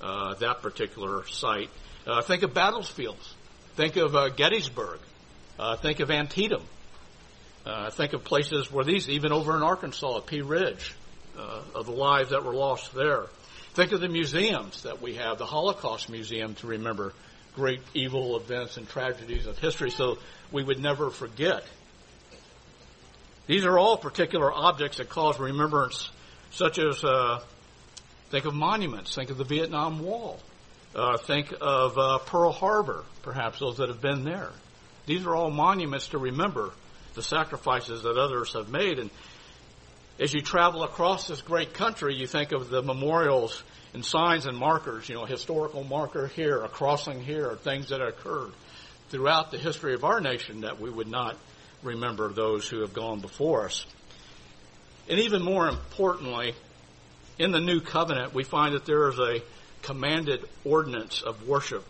uh, 0.00 0.34
that 0.34 0.60
particular 0.60 1.26
site. 1.26 1.70
Uh, 2.06 2.20
think 2.20 2.42
of 2.42 2.52
battlefields. 2.52 3.34
Think 3.76 3.96
of 3.96 4.14
uh, 4.14 4.28
Gettysburg. 4.28 5.00
Uh, 5.58 5.76
think 5.76 6.00
of 6.00 6.10
Antietam. 6.10 6.62
Uh, 7.64 7.90
think 7.90 8.12
of 8.12 8.24
places 8.24 8.70
where 8.70 8.84
these, 8.84 9.08
even 9.08 9.32
over 9.32 9.56
in 9.56 9.62
Arkansas 9.62 10.18
at 10.18 10.26
Pea 10.26 10.42
Ridge, 10.42 10.94
uh, 11.38 11.62
of 11.74 11.86
the 11.86 11.92
lives 11.92 12.30
that 12.30 12.44
were 12.44 12.54
lost 12.54 12.94
there. 12.94 13.26
Think 13.74 13.92
of 13.92 14.00
the 14.00 14.08
museums 14.08 14.82
that 14.82 15.00
we 15.00 15.14
have, 15.14 15.38
the 15.38 15.46
Holocaust 15.46 16.10
Museum 16.10 16.54
to 16.56 16.66
remember 16.66 17.14
great 17.54 17.80
evil 17.94 18.36
events 18.36 18.76
and 18.76 18.88
tragedies 18.88 19.46
of 19.46 19.58
history 19.58 19.90
so 19.90 20.18
we 20.52 20.62
would 20.62 20.80
never 20.80 21.10
forget. 21.10 21.64
These 23.46 23.64
are 23.64 23.78
all 23.78 23.96
particular 23.96 24.52
objects 24.52 24.98
that 24.98 25.08
cause 25.08 25.38
remembrance, 25.38 26.10
such 26.50 26.78
as 26.78 27.04
uh, 27.04 27.40
think 28.30 28.44
of 28.44 28.54
monuments, 28.54 29.14
think 29.14 29.30
of 29.30 29.38
the 29.38 29.44
Vietnam 29.44 30.00
Wall, 30.00 30.38
uh, 30.94 31.16
think 31.18 31.52
of 31.60 31.98
uh, 31.98 32.18
Pearl 32.18 32.52
Harbor, 32.52 33.04
perhaps 33.22 33.60
those 33.60 33.76
that 33.78 33.88
have 33.88 34.00
been 34.00 34.24
there. 34.24 34.50
These 35.06 35.26
are 35.26 35.34
all 35.34 35.50
monuments 35.50 36.08
to 36.08 36.18
remember 36.18 36.70
the 37.14 37.22
sacrifices 37.22 38.02
that 38.02 38.16
others 38.16 38.52
have 38.52 38.68
made. 38.68 38.98
And 38.98 39.10
as 40.18 40.34
you 40.34 40.40
travel 40.40 40.82
across 40.82 41.28
this 41.28 41.40
great 41.40 41.74
country, 41.74 42.14
you 42.14 42.26
think 42.26 42.52
of 42.52 42.68
the 42.68 42.82
memorials 42.82 43.62
and 43.94 44.04
signs 44.04 44.46
and 44.46 44.56
markers, 44.56 45.08
you 45.08 45.14
know, 45.14 45.24
a 45.24 45.26
historical 45.26 45.84
marker 45.84 46.26
here, 46.26 46.62
a 46.62 46.68
crossing 46.68 47.22
here, 47.22 47.54
things 47.56 47.88
that 47.88 48.00
occurred 48.00 48.52
throughout 49.08 49.50
the 49.50 49.58
history 49.58 49.94
of 49.94 50.04
our 50.04 50.20
nation 50.20 50.60
that 50.62 50.80
we 50.80 50.90
would 50.90 51.08
not 51.08 51.36
remember 51.82 52.32
those 52.32 52.68
who 52.68 52.80
have 52.80 52.92
gone 52.92 53.20
before 53.20 53.64
us. 53.66 53.86
And 55.08 55.20
even 55.20 55.42
more 55.42 55.68
importantly, 55.68 56.54
in 57.38 57.50
the 57.50 57.60
new 57.60 57.80
covenant, 57.80 58.34
we 58.34 58.44
find 58.44 58.74
that 58.74 58.84
there 58.84 59.08
is 59.08 59.18
a 59.18 59.42
commanded 59.82 60.44
ordinance 60.64 61.22
of 61.22 61.46
worship 61.46 61.84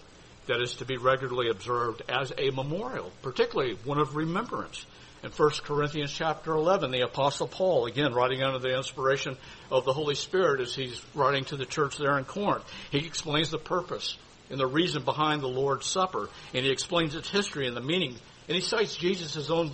that 0.47 0.61
is 0.61 0.77
to 0.77 0.85
be 0.85 0.97
regularly 0.97 1.51
observed 1.51 2.03
as 2.09 2.33
a 2.39 2.51
memorial, 2.51 3.11
particularly 3.23 3.77
one 3.85 3.99
of 3.99 4.17
remembrance. 4.17 4.87
In 5.23 5.31
1 5.31 5.51
Corinthians 5.65 6.13
chapter 6.13 6.53
11, 6.53 6.93
the 6.93 7.01
apostle 7.01 7.49
Paul, 7.49 7.87
again 7.87 8.15
writing 8.15 8.43
under 8.43 8.61
the 8.61 8.77
inspiration 8.77 9.37
of 9.71 9.85
the 9.85 9.93
Holy 9.93 10.15
Spirit 10.15 10.61
as 10.61 10.75
he's 10.75 11.03
writing 11.15 11.45
to 11.47 11.57
the 11.57 11.67
church 11.67 11.99
there 11.99 12.17
in 12.19 12.25
Corinth, 12.25 12.65
he 12.91 12.99
explains 12.99 13.51
the 13.51 13.59
purpose 13.59 14.17
and 14.49 14.61
the 14.61 14.67
reason 14.67 15.03
behind 15.03 15.43
the 15.43 15.49
Lord's 15.49 15.87
Supper, 15.87 16.29
and 16.55 16.65
he 16.65 16.71
explains 16.71 17.15
its 17.15 17.29
history 17.29 17.67
and 17.67 17.77
the 17.77 17.83
meaning, 17.83 18.17
and 18.47 18.55
he 18.55 18.61
cites 18.63 18.97
Jesus' 18.97 19.51
own 19.51 19.73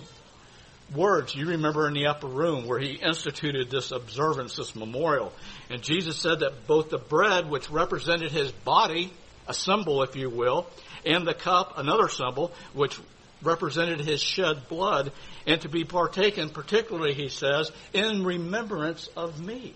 words 0.93 1.33
you 1.33 1.47
remember 1.47 1.87
in 1.87 1.93
the 1.93 2.07
upper 2.07 2.27
room 2.27 2.67
where 2.67 2.79
he 2.79 2.93
instituted 2.93 3.69
this 3.69 3.91
observance, 3.91 4.55
this 4.55 4.75
memorial. 4.75 5.33
And 5.69 5.81
Jesus 5.81 6.17
said 6.17 6.41
that 6.41 6.67
both 6.67 6.89
the 6.89 6.97
bread, 6.97 7.49
which 7.49 7.69
represented 7.69 8.31
his 8.31 8.51
body, 8.51 9.11
a 9.47 9.53
symbol, 9.53 10.03
if 10.03 10.15
you 10.15 10.29
will, 10.29 10.67
and 11.05 11.25
the 11.25 11.33
cup, 11.33 11.77
another 11.77 12.09
symbol, 12.09 12.51
which 12.73 12.99
represented 13.41 14.01
his 14.01 14.21
shed 14.21 14.67
blood, 14.67 15.11
and 15.45 15.61
to 15.61 15.69
be 15.69 15.83
partaken, 15.83 16.49
particularly, 16.49 17.13
he 17.13 17.29
says, 17.29 17.71
in 17.93 18.23
remembrance 18.23 19.07
of 19.15 19.39
me. 19.43 19.73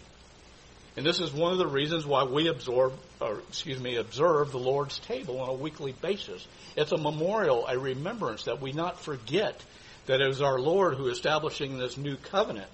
And 0.97 1.05
this 1.05 1.19
is 1.19 1.31
one 1.31 1.51
of 1.51 1.59
the 1.59 1.67
reasons 1.67 2.05
why 2.05 2.23
we 2.23 2.47
absorb, 2.47 2.93
or 3.21 3.39
excuse 3.47 3.79
me, 3.79 3.95
observe 3.97 4.51
the 4.51 4.59
Lord's 4.59 4.99
table 4.99 5.39
on 5.39 5.49
a 5.49 5.53
weekly 5.53 5.93
basis. 5.93 6.45
It's 6.75 6.91
a 6.91 6.97
memorial, 6.97 7.67
a 7.67 7.77
remembrance 7.77 8.45
that 8.45 8.59
we 8.59 8.71
not 8.71 8.99
forget 8.99 9.61
that 10.09 10.21
it 10.21 10.27
was 10.27 10.41
our 10.41 10.57
Lord 10.57 10.95
who 10.95 11.07
establishing 11.09 11.77
this 11.77 11.95
new 11.95 12.15
covenant, 12.15 12.65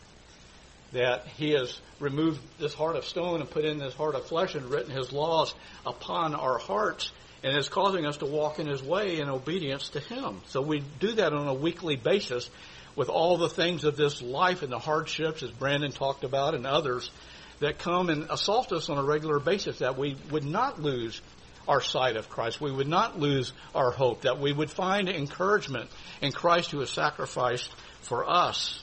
that 0.94 1.28
he 1.28 1.52
has 1.52 1.78
removed 2.00 2.40
this 2.60 2.74
heart 2.74 2.96
of 2.96 3.04
stone 3.04 3.42
and 3.42 3.50
put 3.50 3.66
in 3.66 3.78
this 3.78 3.94
heart 3.94 4.16
of 4.16 4.26
flesh 4.26 4.56
and 4.56 4.70
written 4.70 4.96
his 4.96 5.12
laws 5.12 5.54
upon 5.86 6.34
our 6.34 6.58
hearts 6.58 7.12
and 7.44 7.58
is 7.58 7.68
causing 7.68 8.06
us 8.06 8.16
to 8.18 8.26
walk 8.26 8.60
in 8.60 8.68
his 8.68 8.82
way 8.82 9.20
in 9.20 9.28
obedience 9.28 9.90
to 9.90 10.00
him. 10.00 10.40
So 10.48 10.62
we 10.62 10.82
do 11.02 11.12
that 11.12 11.34
on 11.34 11.50
a 11.50 11.54
weekly 11.54 11.98
basis 11.98 12.50
with 12.96 13.10
all 13.10 13.36
the 13.36 13.50
things 13.50 13.84
of 13.84 13.98
this 13.98 14.22
life 14.22 14.64
and 14.64 14.72
the 14.72 14.80
hardships, 14.80 15.44
as 15.44 15.52
Brandon 15.52 15.92
talked 15.92 16.24
about, 16.24 16.56
and 16.56 16.66
others 16.66 17.12
that 17.60 17.80
come 17.80 18.08
and 18.08 18.30
assault 18.30 18.72
us 18.72 18.88
on 18.90 18.98
a 18.98 19.04
regular 19.04 19.40
basis, 19.40 19.80
that 19.80 19.98
we 19.98 20.16
would 20.32 20.46
not 20.46 20.82
lose 20.82 21.20
our 21.68 21.82
sight 21.82 22.16
of 22.16 22.30
Christ. 22.30 22.62
We 22.62 22.72
would 22.72 22.88
not 22.88 23.20
lose 23.20 23.54
our 23.74 23.92
hope, 23.92 24.22
that 24.22 24.40
we 24.40 24.54
would 24.54 24.70
find 24.70 25.10
encouragement 25.10 25.90
in 26.22 26.32
Christ 26.32 26.72
who 26.72 26.80
has 26.80 26.90
sacrificed 26.90 27.72
for 28.02 28.30
us. 28.30 28.82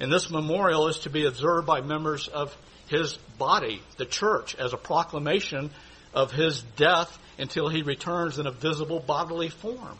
And 0.00 0.12
this 0.12 0.30
memorial 0.30 0.88
is 0.88 1.00
to 1.00 1.10
be 1.10 1.26
observed 1.26 1.66
by 1.66 1.80
members 1.80 2.28
of 2.28 2.56
his 2.88 3.16
body, 3.38 3.80
the 3.96 4.06
church, 4.06 4.54
as 4.56 4.72
a 4.72 4.76
proclamation 4.76 5.70
of 6.12 6.32
his 6.32 6.62
death 6.76 7.18
until 7.38 7.68
he 7.68 7.82
returns 7.82 8.38
in 8.38 8.46
a 8.46 8.52
visible 8.52 9.00
bodily 9.00 9.48
form. 9.48 9.98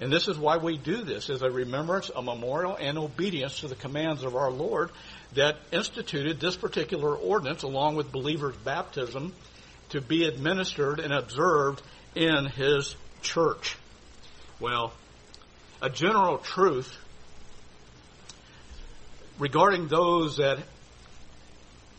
And 0.00 0.12
this 0.12 0.28
is 0.28 0.38
why 0.38 0.58
we 0.58 0.76
do 0.78 1.02
this, 1.02 1.28
as 1.28 1.42
a 1.42 1.50
remembrance, 1.50 2.10
a 2.14 2.22
memorial, 2.22 2.76
and 2.76 2.96
obedience 2.98 3.60
to 3.60 3.68
the 3.68 3.74
commands 3.74 4.22
of 4.22 4.36
our 4.36 4.50
Lord 4.50 4.90
that 5.34 5.56
instituted 5.72 6.38
this 6.38 6.56
particular 6.56 7.16
ordinance 7.16 7.62
along 7.62 7.96
with 7.96 8.12
believers' 8.12 8.56
baptism 8.58 9.34
to 9.90 10.00
be 10.00 10.24
administered 10.24 11.00
and 11.00 11.12
observed 11.12 11.82
in 12.14 12.46
his 12.46 12.96
church. 13.22 13.76
Well, 14.60 14.92
a 15.80 15.88
general 15.88 16.38
truth 16.38 16.96
regarding 19.38 19.88
those 19.88 20.38
that 20.38 20.58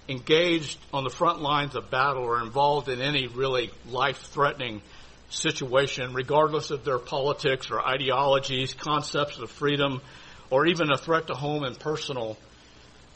engaged 0.10 0.78
on 0.92 1.04
the 1.04 1.10
front 1.10 1.42
lines 1.42 1.76
of 1.76 1.90
battle 1.90 2.24
or 2.24 2.42
involved 2.42 2.90
in 2.90 3.02
any 3.02 3.28
really 3.28 3.72
life-threatening 3.88 4.82
situation, 5.30 6.14
regardless 6.14 6.72
of 6.72 6.84
their 6.84 6.98
politics 6.98 7.70
or 7.70 7.80
ideologies, 7.80 8.74
concepts 8.74 9.38
of 9.38 9.50
freedom, 9.52 10.02
or 10.50 10.66
even 10.66 10.92
a 10.92 10.98
threat 10.98 11.28
to 11.28 11.36
home 11.36 11.64
and 11.64 11.80
personal 11.80 12.38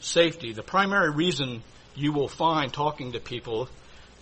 safety. 0.00 0.52
The 0.52 0.62
primary 0.62 1.10
reason 1.10 1.62
you 1.96 2.12
will 2.12 2.28
find 2.28 2.72
talking 2.72 3.12
to 3.12 3.20
people 3.20 3.68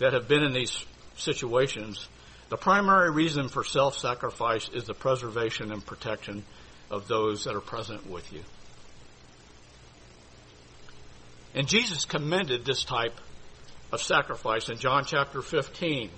that 0.03 0.15
have 0.15 0.27
been 0.27 0.43
in 0.43 0.53
these 0.53 0.85
situations, 1.17 2.09
the 2.49 2.57
primary 2.57 3.13
reason 3.13 3.49
for 3.49 3.63
self-sacrifice 3.63 4.69
is 4.71 4.83
the 4.83 4.95
preservation 4.95 5.71
and 5.71 5.87
protection 5.87 6.45
of 6.91 7.07
those 7.07 7.45
that 7.45 7.55
are 7.55 7.61
present 7.61 8.11
with 8.11 8.33
you. 8.33 8.43
And 11.55 11.69
Jesus 11.69 12.05
commended 12.05 12.65
this 12.65 12.83
type 12.83 13.15
of 13.93 14.03
sacrifice 14.03 14.71
in 14.71 14.77
John 14.79 15.05
chapter 15.07 15.41
15, 15.41 16.11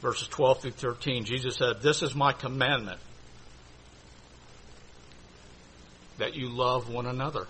verses 0.00 0.28
12 0.28 0.60
through 0.62 0.70
13. 0.70 1.24
Jesus 1.26 1.56
said, 1.56 1.82
This 1.82 2.00
is 2.00 2.14
my 2.14 2.32
commandment, 2.32 3.00
that 6.16 6.34
you 6.34 6.48
love 6.48 6.88
one 6.88 7.04
another. 7.04 7.46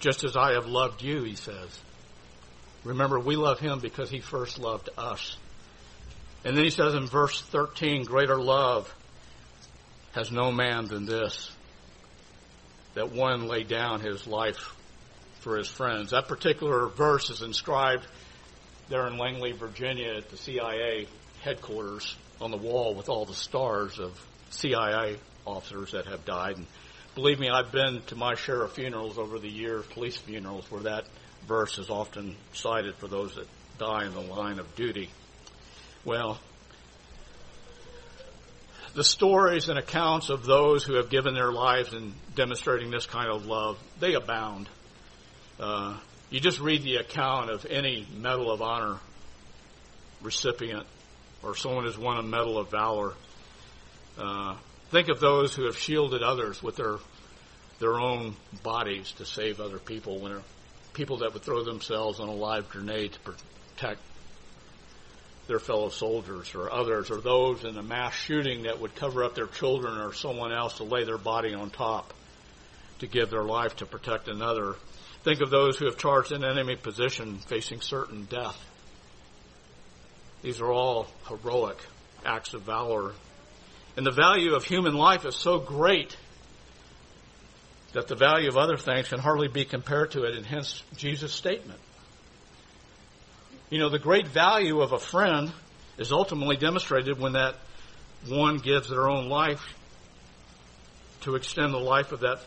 Just 0.00 0.22
as 0.22 0.36
I 0.36 0.52
have 0.52 0.66
loved 0.66 1.00
you, 1.00 1.22
he 1.22 1.34
says. 1.34 1.80
Remember, 2.84 3.18
we 3.18 3.36
love 3.36 3.60
him 3.60 3.78
because 3.78 4.10
he 4.10 4.20
first 4.20 4.58
loved 4.58 4.88
us. 4.98 5.36
And 6.44 6.56
then 6.56 6.64
he 6.64 6.70
says 6.70 6.94
in 6.94 7.06
verse 7.06 7.40
13, 7.40 8.04
greater 8.04 8.40
love 8.40 8.92
has 10.12 10.30
no 10.30 10.50
man 10.50 10.86
than 10.86 11.06
this, 11.06 11.50
that 12.94 13.12
one 13.12 13.46
lay 13.46 13.62
down 13.62 14.00
his 14.00 14.26
life 14.26 14.74
for 15.40 15.56
his 15.56 15.68
friends. 15.68 16.10
That 16.10 16.28
particular 16.28 16.88
verse 16.88 17.30
is 17.30 17.42
inscribed 17.42 18.06
there 18.88 19.06
in 19.06 19.16
Langley, 19.16 19.52
Virginia 19.52 20.14
at 20.16 20.30
the 20.30 20.36
CIA 20.36 21.06
headquarters 21.42 22.16
on 22.40 22.50
the 22.50 22.56
wall 22.56 22.94
with 22.94 23.08
all 23.08 23.24
the 23.24 23.34
stars 23.34 23.98
of 23.98 24.20
CIA 24.50 25.16
officers 25.46 25.92
that 25.92 26.06
have 26.06 26.24
died. 26.24 26.56
And 26.56 26.66
believe 27.14 27.38
me, 27.38 27.48
I've 27.48 27.72
been 27.72 28.02
to 28.08 28.16
my 28.16 28.34
share 28.34 28.62
of 28.62 28.72
funerals 28.72 29.18
over 29.18 29.38
the 29.38 29.48
years, 29.48 29.86
police 29.86 30.16
funerals, 30.16 30.70
where 30.70 30.82
that 30.82 31.06
verse 31.46 31.78
is 31.78 31.90
often 31.90 32.36
cited 32.52 32.94
for 32.96 33.08
those 33.08 33.34
that 33.34 33.46
die 33.78 34.04
in 34.06 34.14
the 34.14 34.20
line 34.20 34.58
of 34.58 34.74
duty. 34.76 35.10
Well, 36.04 36.38
the 38.94 39.04
stories 39.04 39.68
and 39.68 39.78
accounts 39.78 40.28
of 40.28 40.44
those 40.44 40.84
who 40.84 40.94
have 40.94 41.08
given 41.08 41.34
their 41.34 41.52
lives 41.52 41.94
in 41.94 42.12
demonstrating 42.34 42.90
this 42.90 43.06
kind 43.06 43.30
of 43.30 43.46
love, 43.46 43.78
they 44.00 44.14
abound. 44.14 44.68
Uh, 45.58 45.96
you 46.30 46.40
just 46.40 46.60
read 46.60 46.82
the 46.82 46.96
account 46.96 47.50
of 47.50 47.66
any 47.66 48.06
Medal 48.16 48.50
of 48.50 48.60
Honor 48.62 48.98
recipient 50.22 50.86
or 51.42 51.56
someone 51.56 51.84
who's 51.84 51.98
won 51.98 52.18
a 52.18 52.22
Medal 52.22 52.58
of 52.58 52.70
Valor. 52.70 53.14
Uh, 54.18 54.56
think 54.90 55.08
of 55.08 55.20
those 55.20 55.54
who 55.54 55.64
have 55.64 55.76
shielded 55.76 56.22
others 56.22 56.62
with 56.62 56.76
their 56.76 56.96
their 57.78 57.98
own 57.98 58.36
bodies 58.62 59.10
to 59.12 59.26
save 59.26 59.60
other 59.60 59.78
people 59.78 60.20
when 60.20 60.40
people 60.94 61.18
that 61.18 61.32
would 61.32 61.42
throw 61.42 61.64
themselves 61.64 62.20
on 62.20 62.28
a 62.28 62.34
live 62.34 62.68
grenade 62.68 63.12
to 63.12 63.20
protect 63.20 64.00
their 65.48 65.58
fellow 65.58 65.88
soldiers 65.88 66.54
or 66.54 66.70
others 66.70 67.10
or 67.10 67.20
those 67.20 67.64
in 67.64 67.76
a 67.76 67.82
mass 67.82 68.14
shooting 68.14 68.62
that 68.62 68.80
would 68.80 68.94
cover 68.94 69.24
up 69.24 69.34
their 69.34 69.46
children 69.46 69.98
or 69.98 70.12
someone 70.12 70.52
else 70.52 70.76
to 70.76 70.84
lay 70.84 71.04
their 71.04 71.18
body 71.18 71.52
on 71.52 71.70
top 71.70 72.14
to 73.00 73.06
give 73.06 73.30
their 73.30 73.42
life 73.42 73.76
to 73.76 73.86
protect 73.86 74.28
another. 74.28 74.76
Think 75.24 75.40
of 75.40 75.50
those 75.50 75.76
who 75.76 75.86
have 75.86 75.98
charged 75.98 76.32
an 76.32 76.44
enemy 76.44 76.76
position 76.76 77.38
facing 77.38 77.80
certain 77.80 78.26
death. 78.30 78.58
These 80.42 80.60
are 80.60 80.70
all 80.70 81.08
heroic 81.28 81.78
acts 82.24 82.54
of 82.54 82.62
valor. 82.62 83.12
And 83.96 84.06
the 84.06 84.12
value 84.12 84.54
of 84.54 84.64
human 84.64 84.94
life 84.94 85.24
is 85.24 85.36
so 85.36 85.58
great 85.58 86.16
that 87.92 88.08
the 88.08 88.14
value 88.14 88.48
of 88.48 88.56
other 88.56 88.76
things 88.76 89.08
can 89.08 89.18
hardly 89.18 89.48
be 89.48 89.64
compared 89.64 90.12
to 90.12 90.24
it, 90.24 90.36
and 90.36 90.46
hence 90.46 90.82
Jesus' 90.96 91.32
statement. 91.32 91.80
You 93.70 93.78
know, 93.78 93.88
the 93.88 93.98
great 93.98 94.28
value 94.28 94.80
of 94.80 94.92
a 94.92 94.98
friend 94.98 95.52
is 95.98 96.12
ultimately 96.12 96.56
demonstrated 96.56 97.18
when 97.18 97.32
that 97.32 97.56
one 98.28 98.58
gives 98.58 98.88
their 98.88 99.08
own 99.08 99.28
life 99.28 99.74
to 101.22 101.36
extend 101.36 101.72
the 101.72 101.78
life 101.78 102.12
of 102.12 102.20
that 102.20 102.40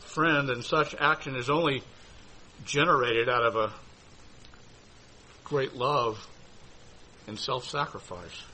friend, 0.00 0.50
and 0.50 0.64
such 0.64 0.94
action 0.98 1.36
is 1.36 1.48
only 1.50 1.82
generated 2.64 3.28
out 3.28 3.42
of 3.42 3.56
a 3.56 3.72
great 5.44 5.74
love 5.74 6.26
and 7.26 7.38
self-sacrifice. 7.38 8.44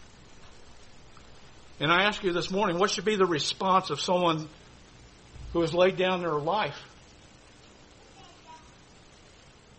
And 1.80 1.92
I 1.92 2.04
ask 2.04 2.22
you 2.22 2.32
this 2.32 2.50
morning, 2.50 2.78
what 2.78 2.90
should 2.90 3.04
be 3.04 3.16
the 3.16 3.26
response 3.26 3.90
of 3.90 4.00
someone 4.00 4.48
who 5.56 5.62
has 5.62 5.72
laid 5.72 5.96
down 5.96 6.20
their 6.20 6.34
life 6.34 6.78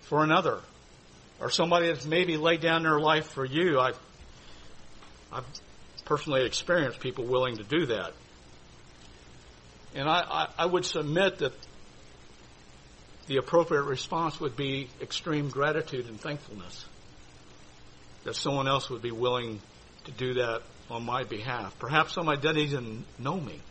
for 0.02 0.24
another? 0.24 0.60
Or 1.40 1.52
somebody 1.52 1.86
that's 1.86 2.04
maybe 2.04 2.36
laid 2.36 2.62
down 2.62 2.82
their 2.82 3.00
life 3.00 3.28
for 3.28 3.46
you. 3.46 3.80
I've, 3.80 4.00
I've 5.32 5.46
personally 6.06 6.48
experienced 6.48 7.00
people 7.00 7.26
willing 7.26 7.58
to 7.58 7.64
do 7.64 7.86
that. 7.86 8.14
And 9.94 10.10
I, 10.10 10.22
I, 10.28 10.48
I 10.58 10.66
would 10.66 10.84
submit 10.84 11.38
that 11.40 11.54
the 13.28 13.38
appropriate 13.38 13.84
response 13.84 14.40
would 14.40 14.56
be 14.56 14.90
extreme 15.00 15.50
gratitude 15.50 16.08
and 16.08 16.20
thankfulness 16.20 16.86
that 18.24 18.36
someone 18.36 18.68
else 18.68 18.90
would 18.90 19.04
be 19.04 19.12
willing 19.12 19.62
to 20.06 20.12
do 20.14 20.34
that 20.34 20.64
on 20.90 21.06
my 21.06 21.24
behalf. 21.24 21.78
Perhaps 21.78 22.14
somebody 22.14 22.42
doesn't 22.42 22.62
even 22.64 23.06
know 23.20 23.40
me. 23.40 23.62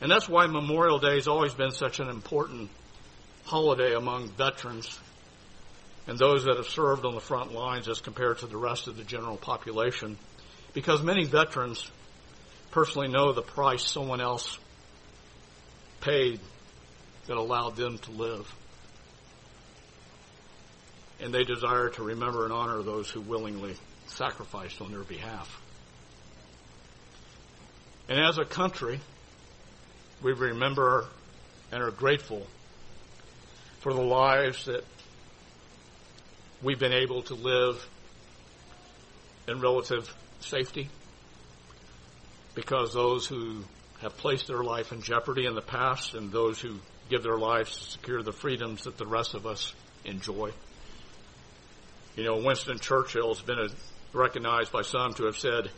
And 0.00 0.10
that's 0.10 0.28
why 0.28 0.46
Memorial 0.46 0.98
Day 0.98 1.14
has 1.14 1.26
always 1.26 1.54
been 1.54 1.72
such 1.72 1.98
an 1.98 2.08
important 2.08 2.70
holiday 3.44 3.94
among 3.94 4.28
veterans 4.28 4.98
and 6.06 6.18
those 6.18 6.44
that 6.44 6.56
have 6.56 6.66
served 6.66 7.04
on 7.04 7.14
the 7.14 7.20
front 7.20 7.52
lines 7.52 7.88
as 7.88 8.00
compared 8.00 8.38
to 8.38 8.46
the 8.46 8.56
rest 8.56 8.86
of 8.86 8.96
the 8.96 9.04
general 9.04 9.36
population. 9.36 10.16
Because 10.72 11.02
many 11.02 11.24
veterans 11.24 11.90
personally 12.70 13.08
know 13.08 13.32
the 13.32 13.42
price 13.42 13.82
someone 13.82 14.20
else 14.20 14.58
paid 16.00 16.40
that 17.26 17.36
allowed 17.36 17.76
them 17.76 17.98
to 17.98 18.10
live. 18.10 18.54
And 21.20 21.34
they 21.34 21.44
desire 21.44 21.90
to 21.90 22.02
remember 22.02 22.44
and 22.44 22.52
honor 22.52 22.82
those 22.82 23.10
who 23.10 23.20
willingly 23.20 23.74
sacrificed 24.06 24.80
on 24.80 24.92
their 24.92 25.02
behalf. 25.02 25.60
And 28.08 28.18
as 28.18 28.38
a 28.38 28.46
country, 28.46 29.00
we 30.22 30.32
remember 30.32 31.06
and 31.70 31.82
are 31.82 31.90
grateful 31.90 32.46
for 33.80 33.92
the 33.92 34.02
lives 34.02 34.64
that 34.64 34.84
we've 36.62 36.78
been 36.78 36.92
able 36.92 37.22
to 37.22 37.34
live 37.34 37.86
in 39.46 39.60
relative 39.60 40.12
safety 40.40 40.88
because 42.54 42.92
those 42.92 43.26
who 43.26 43.62
have 44.00 44.16
placed 44.16 44.48
their 44.48 44.64
life 44.64 44.92
in 44.92 45.02
jeopardy 45.02 45.46
in 45.46 45.54
the 45.54 45.62
past 45.62 46.14
and 46.14 46.32
those 46.32 46.60
who 46.60 46.76
give 47.08 47.22
their 47.22 47.38
lives 47.38 47.76
to 47.76 47.84
secure 47.84 48.22
the 48.22 48.32
freedoms 48.32 48.84
that 48.84 48.98
the 48.98 49.06
rest 49.06 49.34
of 49.34 49.46
us 49.46 49.72
enjoy. 50.04 50.50
You 52.16 52.24
know, 52.24 52.36
Winston 52.38 52.78
Churchill 52.80 53.34
has 53.34 53.42
been 53.42 53.68
recognized 54.12 54.72
by 54.72 54.82
some 54.82 55.14
to 55.14 55.26
have 55.26 55.38
said, 55.38 55.70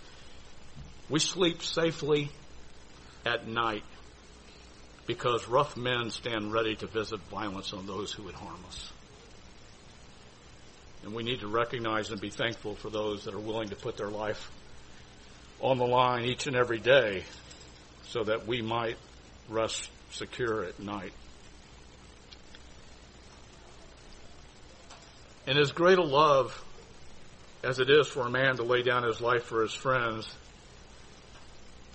we 1.08 1.20
sleep 1.20 1.62
safely 1.62 2.30
at 3.26 3.46
night 3.46 3.84
because 5.14 5.48
rough 5.48 5.76
men 5.76 6.08
stand 6.08 6.52
ready 6.52 6.76
to 6.76 6.86
visit 6.86 7.18
violence 7.32 7.72
on 7.72 7.84
those 7.84 8.12
who 8.12 8.22
would 8.22 8.34
harm 8.36 8.60
us. 8.68 8.92
And 11.02 11.12
we 11.12 11.24
need 11.24 11.40
to 11.40 11.48
recognize 11.48 12.12
and 12.12 12.20
be 12.20 12.30
thankful 12.30 12.76
for 12.76 12.90
those 12.90 13.24
that 13.24 13.34
are 13.34 13.40
willing 13.40 13.70
to 13.70 13.74
put 13.74 13.96
their 13.96 14.08
life 14.08 14.52
on 15.60 15.78
the 15.78 15.86
line 15.86 16.26
each 16.26 16.46
and 16.46 16.54
every 16.54 16.78
day 16.78 17.24
so 18.04 18.22
that 18.22 18.46
we 18.46 18.62
might 18.62 18.98
rest 19.48 19.90
secure 20.12 20.62
at 20.62 20.78
night. 20.78 21.12
And 25.48 25.58
as 25.58 25.72
great 25.72 25.98
a 25.98 26.04
love 26.04 26.64
as 27.64 27.80
it 27.80 27.90
is 27.90 28.06
for 28.06 28.28
a 28.28 28.30
man 28.30 28.58
to 28.58 28.62
lay 28.62 28.82
down 28.82 29.02
his 29.02 29.20
life 29.20 29.42
for 29.42 29.62
his 29.62 29.74
friends, 29.74 30.32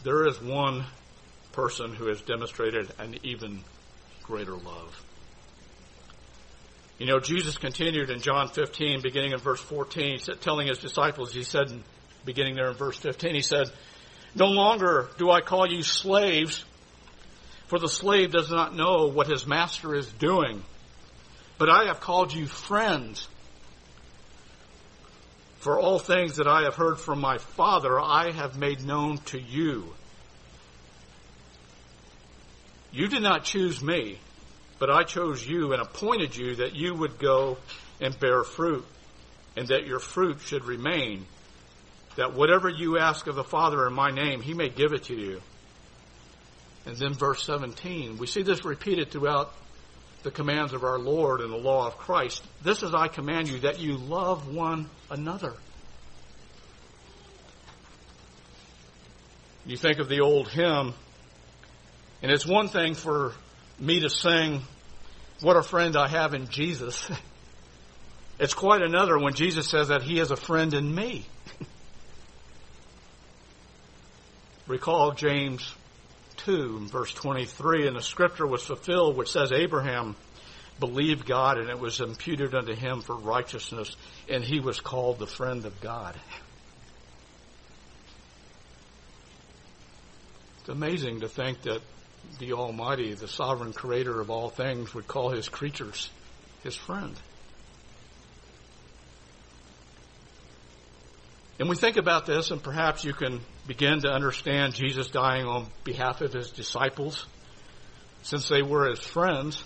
there 0.03 0.27
is 0.27 0.41
one 0.41 0.83
person 1.55 1.93
who 1.93 2.07
has 2.07 2.21
demonstrated 2.21 2.91
an 2.99 3.17
even 3.23 3.63
greater 4.23 4.55
love. 4.55 5.03
You 6.99 7.05
know, 7.05 7.19
Jesus 7.19 7.57
continued 7.57 8.09
in 8.09 8.21
John 8.21 8.49
15, 8.49 9.01
beginning 9.01 9.31
in 9.31 9.39
verse 9.39 9.61
14, 9.61 10.19
telling 10.41 10.67
his 10.67 10.79
disciples, 10.79 11.33
he 11.33 11.43
said, 11.43 11.71
beginning 12.25 12.55
there 12.55 12.69
in 12.69 12.75
verse 12.75 12.97
15, 12.97 13.35
he 13.35 13.41
said, 13.41 13.69
No 14.33 14.47
longer 14.47 15.09
do 15.17 15.31
I 15.31 15.41
call 15.41 15.67
you 15.67 15.81
slaves, 15.81 16.63
for 17.67 17.79
the 17.79 17.89
slave 17.89 18.31
does 18.31 18.51
not 18.51 18.75
know 18.75 19.07
what 19.07 19.27
his 19.27 19.47
master 19.47 19.95
is 19.95 20.11
doing. 20.13 20.61
But 21.57 21.69
I 21.69 21.85
have 21.85 21.99
called 21.99 22.33
you 22.33 22.47
friends. 22.47 23.27
For 25.59 25.79
all 25.79 25.99
things 25.99 26.35
that 26.35 26.47
I 26.47 26.63
have 26.63 26.75
heard 26.75 26.99
from 26.99 27.19
my 27.19 27.37
Father, 27.37 27.99
I 27.99 28.31
have 28.31 28.57
made 28.57 28.85
known 28.85 29.17
to 29.25 29.39
you. 29.39 29.93
You 32.95 33.09
did 33.09 33.21
not 33.21 33.43
choose 33.43 33.83
me, 33.83 34.19
but 34.79 34.89
I 34.89 35.03
chose 35.03 35.45
you 35.45 35.73
and 35.73 35.81
appointed 35.81 36.33
you 36.33 36.55
that 36.55 36.75
you 36.75 36.95
would 36.95 37.19
go 37.19 37.57
and 37.99 38.17
bear 38.17 38.45
fruit, 38.45 38.85
and 39.57 39.67
that 39.67 39.85
your 39.85 39.99
fruit 39.99 40.39
should 40.39 40.63
remain, 40.63 41.25
that 42.15 42.33
whatever 42.33 42.69
you 42.69 42.97
ask 42.97 43.27
of 43.27 43.35
the 43.35 43.43
Father 43.43 43.85
in 43.85 43.93
my 43.93 44.11
name, 44.11 44.41
he 44.41 44.53
may 44.53 44.69
give 44.69 44.93
it 44.93 45.03
to 45.05 45.13
you. 45.13 45.41
And 46.85 46.95
then 46.95 47.13
verse 47.13 47.43
17, 47.43 48.17
we 48.17 48.27
see 48.27 48.43
this 48.43 48.63
repeated 48.63 49.11
throughout 49.11 49.53
the 50.23 50.31
commands 50.31 50.71
of 50.71 50.85
our 50.85 50.97
Lord 50.97 51.41
and 51.41 51.51
the 51.51 51.57
law 51.57 51.87
of 51.87 51.97
Christ. 51.97 52.43
This 52.63 52.81
is 52.81 52.93
I 52.93 53.09
command 53.09 53.49
you 53.49 53.59
that 53.59 53.79
you 53.79 53.97
love 53.97 54.53
one 54.53 54.89
another. 55.11 55.53
You 59.65 59.75
think 59.75 59.99
of 59.99 60.07
the 60.07 60.21
old 60.21 60.47
hymn, 60.47 60.93
and 62.25 62.33
it's 62.33 62.43
one 62.43 62.69
thing 62.69 62.95
for 62.95 63.33
me 63.77 63.99
to 63.99 64.09
sing, 64.09 64.63
What 65.41 65.57
a 65.57 65.61
friend 65.61 65.95
I 65.95 66.07
have 66.07 66.33
in 66.33 66.49
Jesus. 66.49 67.07
It's 68.39 68.55
quite 68.55 68.81
another 68.81 69.19
when 69.19 69.35
Jesus 69.35 69.69
says 69.69 69.89
that 69.89 70.01
He 70.01 70.19
is 70.19 70.31
a 70.31 70.35
friend 70.35 70.73
in 70.73 70.93
me. 70.93 71.27
Recall 74.67 75.11
James 75.11 75.71
2, 76.37 76.87
verse 76.87 77.13
23, 77.13 77.87
and 77.87 77.95
the 77.95 78.01
scripture 78.01 78.47
was 78.47 78.63
fulfilled 78.63 79.15
which 79.15 79.31
says 79.31 79.51
Abraham 79.51 80.15
believed 80.79 81.27
God 81.27 81.59
and 81.59 81.69
it 81.69 81.79
was 81.79 82.01
imputed 82.01 82.55
unto 82.55 82.73
him 82.73 83.01
for 83.01 83.15
righteousness 83.15 83.95
and 84.27 84.43
he 84.43 84.59
was 84.59 84.81
called 84.81 85.19
the 85.19 85.27
friend 85.27 85.63
of 85.63 85.79
God. 85.79 86.15
It's 90.59 90.69
amazing 90.69 91.19
to 91.19 91.29
think 91.29 91.61
that 91.61 91.79
the 92.39 92.53
Almighty, 92.53 93.13
the 93.13 93.27
sovereign 93.27 93.73
creator 93.73 94.19
of 94.19 94.29
all 94.29 94.49
things, 94.49 94.93
would 94.93 95.07
call 95.07 95.29
his 95.29 95.49
creatures 95.49 96.09
his 96.63 96.75
friend. 96.75 97.15
And 101.57 101.69
we 101.69 101.75
think 101.77 101.95
about 101.95 102.25
this, 102.25 102.51
and 102.51 102.61
perhaps 102.61 103.05
you 103.05 103.13
can 103.13 103.39
begin 103.65 104.01
to 104.01 104.09
understand 104.09 104.73
Jesus 104.73 105.07
dying 105.07 105.45
on 105.45 105.67
behalf 105.85 106.21
of 106.21 106.33
his 106.33 106.51
disciples, 106.51 107.25
since 108.23 108.49
they 108.49 108.61
were 108.61 108.89
his 108.89 108.99
friends. 108.99 109.63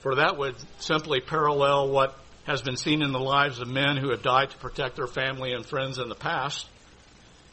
For 0.00 0.14
that 0.14 0.38
would 0.38 0.54
simply 0.78 1.20
parallel 1.20 1.90
what 1.90 2.18
has 2.46 2.62
been 2.62 2.76
seen 2.76 3.02
in 3.02 3.12
the 3.12 3.20
lives 3.20 3.60
of 3.60 3.68
men 3.68 3.98
who 3.98 4.10
have 4.10 4.22
died 4.22 4.50
to 4.50 4.56
protect 4.56 4.96
their 4.96 5.06
family 5.06 5.52
and 5.52 5.66
friends 5.66 5.98
in 5.98 6.08
the 6.08 6.14
past. 6.14 6.66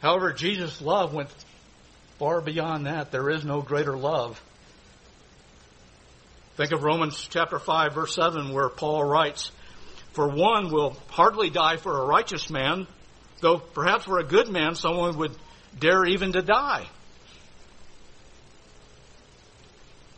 However, 0.01 0.31
Jesus' 0.31 0.81
love 0.81 1.13
went 1.13 1.29
far 2.17 2.41
beyond 2.41 2.85
that. 2.85 3.11
There 3.11 3.29
is 3.29 3.43
no 3.43 3.61
greater 3.61 3.97
love. 3.97 4.41
Think 6.55 6.71
of 6.71 6.83
Romans 6.83 7.27
chapter 7.29 7.59
5 7.59 7.93
verse 7.93 8.15
7 8.15 8.53
where 8.53 8.69
Paul 8.69 9.03
writes, 9.03 9.51
For 10.13 10.27
one 10.29 10.71
will 10.71 10.95
hardly 11.09 11.49
die 11.49 11.77
for 11.77 12.01
a 12.01 12.05
righteous 12.05 12.49
man, 12.49 12.87
though 13.41 13.57
perhaps 13.57 14.05
for 14.05 14.19
a 14.19 14.23
good 14.23 14.47
man 14.47 14.75
someone 14.75 15.17
would 15.17 15.35
dare 15.77 16.05
even 16.05 16.31
to 16.31 16.41
die. 16.41 16.87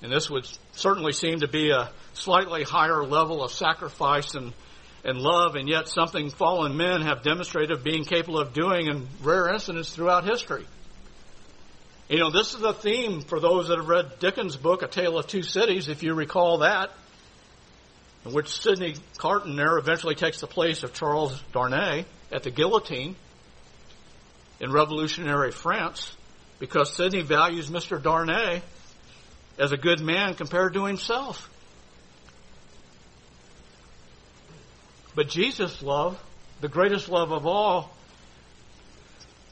And 0.04 0.12
this 0.12 0.30
would 0.30 0.48
certainly 0.74 1.12
seem 1.12 1.40
to 1.40 1.48
be 1.48 1.72
a 1.72 1.90
slightly 2.14 2.62
higher 2.62 3.04
level 3.04 3.44
of 3.44 3.52
sacrifice 3.52 4.36
and, 4.36 4.54
and 5.04 5.18
love, 5.18 5.56
and 5.56 5.68
yet 5.68 5.88
something 5.88 6.30
fallen 6.30 6.78
men 6.78 7.02
have 7.02 7.24
demonstrated 7.24 7.84
being 7.84 8.04
capable 8.04 8.40
of 8.40 8.54
doing 8.54 8.86
in 8.86 9.08
rare 9.24 9.50
incidents 9.50 9.90
throughout 9.90 10.24
history. 10.24 10.68
You 12.10 12.20
know, 12.20 12.32
this 12.32 12.54
is 12.54 12.62
a 12.62 12.74
theme 12.74 13.20
for 13.20 13.42
those 13.42 13.68
that 13.68 13.78
have 13.78 13.90
read 13.90 14.20
Dickens' 14.20 14.56
book, 14.56 14.82
A 14.82 14.88
Tale 14.88 15.18
of 15.18 15.28
Two 15.28 15.44
Cities, 15.44 15.90
if 15.90 16.04
you 16.04 16.14
recall 16.14 16.60
that, 16.60 16.92
in 18.26 18.32
which 18.32 18.48
Sidney 18.48 18.96
Carton 19.18 19.58
there 19.58 19.78
eventually 19.78 20.16
takes 20.16 20.40
the 20.40 20.48
place 20.48 20.84
of 20.84 20.94
Charles 20.94 21.38
Darnay 21.52 22.06
at 22.32 22.44
the 22.44 22.50
guillotine 22.50 23.18
in 24.62 24.72
revolutionary 24.72 25.52
France 25.52 26.16
because 26.60 26.94
Sidney 26.94 27.24
values 27.24 27.70
Mr. 27.70 28.02
Darnay 28.02 28.62
as 29.60 29.74
a 29.74 29.78
good 29.78 30.00
man 30.00 30.34
compared 30.34 30.76
to 30.76 30.86
himself. 30.86 31.50
But 35.14 35.28
Jesus' 35.28 35.82
love, 35.82 36.22
the 36.62 36.70
greatest 36.70 37.10
love 37.10 37.32
of 37.34 37.46
all, 37.46 37.92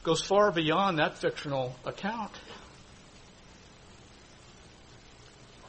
goes 0.04 0.22
far 0.22 0.52
beyond 0.52 1.00
that 1.00 1.18
fictional 1.18 1.74
account. 1.84 2.30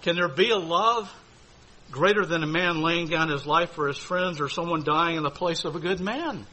Can 0.02 0.16
there 0.16 0.28
be 0.28 0.52
a 0.52 0.58
love 0.58 1.12
greater 1.92 2.26
than 2.26 2.44
a 2.44 2.48
man 2.48 2.82
laying 2.82 3.08
down 3.08 3.30
his 3.30 3.46
life 3.46 3.72
for 3.72 3.88
his 3.88 3.98
friends 3.98 4.40
or 4.40 4.50
someone 4.50 4.84
dying 4.84 5.18
in 5.18 5.24
the 5.24 5.30
place 5.30 5.66
of 5.66 5.76
a 5.76 5.80
good 5.80 6.00
man? 6.00 6.46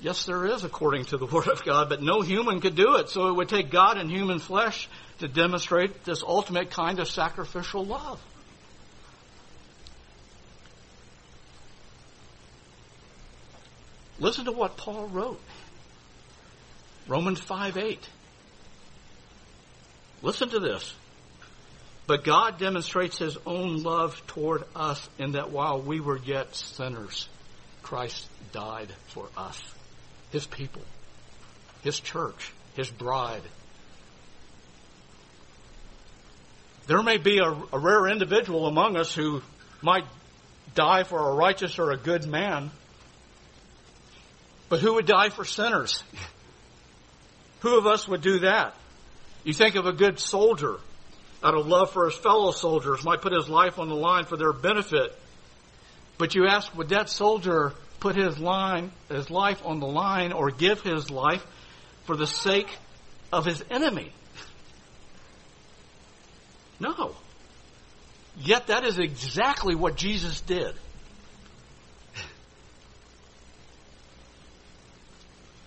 Yes, 0.00 0.26
there 0.26 0.46
is, 0.46 0.62
according 0.62 1.06
to 1.06 1.16
the 1.16 1.26
Word 1.32 1.48
of 1.48 1.64
God, 1.64 1.88
but 1.88 2.02
no 2.02 2.20
human 2.20 2.60
could 2.60 2.76
do 2.76 2.96
it. 2.96 3.08
So 3.08 3.28
it 3.28 3.32
would 3.32 3.48
take 3.48 3.70
God 3.70 3.98
in 3.98 4.08
human 4.08 4.38
flesh 4.38 4.88
to 5.18 5.28
demonstrate 5.28 6.04
this 6.04 6.22
ultimate 6.22 6.70
kind 6.70 7.00
of 7.00 7.08
sacrificial 7.08 7.84
love. 7.84 8.20
Listen 14.20 14.46
to 14.46 14.52
what 14.52 14.76
Paul 14.76 15.06
wrote. 15.06 15.40
Romans 17.06 17.38
5 17.38 17.76
8. 17.76 18.08
Listen 20.22 20.48
to 20.50 20.60
this. 20.60 20.94
But 22.06 22.24
God 22.24 22.58
demonstrates 22.58 23.18
his 23.18 23.36
own 23.46 23.82
love 23.82 24.20
toward 24.28 24.64
us 24.74 25.08
in 25.18 25.32
that 25.32 25.50
while 25.50 25.80
we 25.80 26.00
were 26.00 26.16
yet 26.16 26.54
sinners, 26.54 27.28
Christ 27.82 28.26
died 28.52 28.88
for 29.08 29.28
us, 29.36 29.62
his 30.30 30.46
people, 30.46 30.82
his 31.82 32.00
church, 32.00 32.52
his 32.74 32.90
bride. 32.90 33.42
There 36.86 37.02
may 37.02 37.18
be 37.18 37.38
a, 37.38 37.50
a 37.72 37.78
rare 37.78 38.08
individual 38.08 38.66
among 38.66 38.96
us 38.96 39.14
who 39.14 39.42
might 39.82 40.06
die 40.74 41.02
for 41.02 41.18
a 41.18 41.34
righteous 41.34 41.78
or 41.78 41.90
a 41.90 41.98
good 41.98 42.26
man, 42.26 42.70
but 44.70 44.80
who 44.80 44.94
would 44.94 45.06
die 45.06 45.28
for 45.28 45.44
sinners? 45.44 46.02
Who 47.60 47.76
of 47.76 47.88
us 47.88 48.06
would 48.06 48.20
do 48.20 48.38
that? 48.40 48.76
You 49.48 49.54
think 49.54 49.76
of 49.76 49.86
a 49.86 49.94
good 49.94 50.18
soldier 50.18 50.78
out 51.42 51.54
of 51.54 51.66
love 51.66 51.90
for 51.92 52.04
his 52.04 52.18
fellow 52.18 52.50
soldiers 52.50 53.02
might 53.02 53.22
put 53.22 53.32
his 53.32 53.48
life 53.48 53.78
on 53.78 53.88
the 53.88 53.94
line 53.94 54.26
for 54.26 54.36
their 54.36 54.52
benefit. 54.52 55.18
But 56.18 56.34
you 56.34 56.46
ask, 56.46 56.76
would 56.76 56.90
that 56.90 57.08
soldier 57.08 57.72
put 57.98 58.14
his 58.14 58.38
line, 58.38 58.92
his 59.08 59.30
life 59.30 59.62
on 59.64 59.80
the 59.80 59.86
line 59.86 60.32
or 60.32 60.50
give 60.50 60.82
his 60.82 61.10
life 61.10 61.46
for 62.04 62.14
the 62.14 62.26
sake 62.26 62.68
of 63.32 63.46
his 63.46 63.64
enemy? 63.70 64.12
No. 66.78 67.16
Yet 68.36 68.66
that 68.66 68.84
is 68.84 68.98
exactly 68.98 69.74
what 69.74 69.96
Jesus 69.96 70.42
did. 70.42 70.74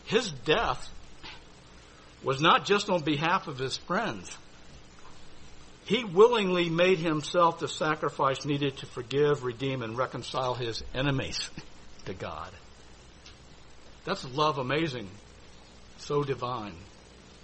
His 0.06 0.30
death 0.30 0.88
was 2.24 2.42
not 2.42 2.66
just 2.66 2.90
on 2.90 3.02
behalf 3.04 3.48
of 3.48 3.58
his 3.58 3.78
friends. 3.78 4.38
He 5.86 6.04
willingly 6.04 6.70
made 6.70 7.00
himself 7.00 7.60
the 7.60 7.68
sacrifice 7.68 8.46
needed 8.46 8.78
to 8.78 8.86
forgive, 8.86 9.44
redeem, 9.44 9.82
and 9.82 9.98
reconcile 9.98 10.54
his 10.54 10.84
enemies 10.94 11.50
to 12.06 12.14
God. 12.14 12.52
That's 14.06 14.24
love 14.34 14.58
amazing, 14.58 15.10
so 15.98 16.24
divine. 16.24 16.76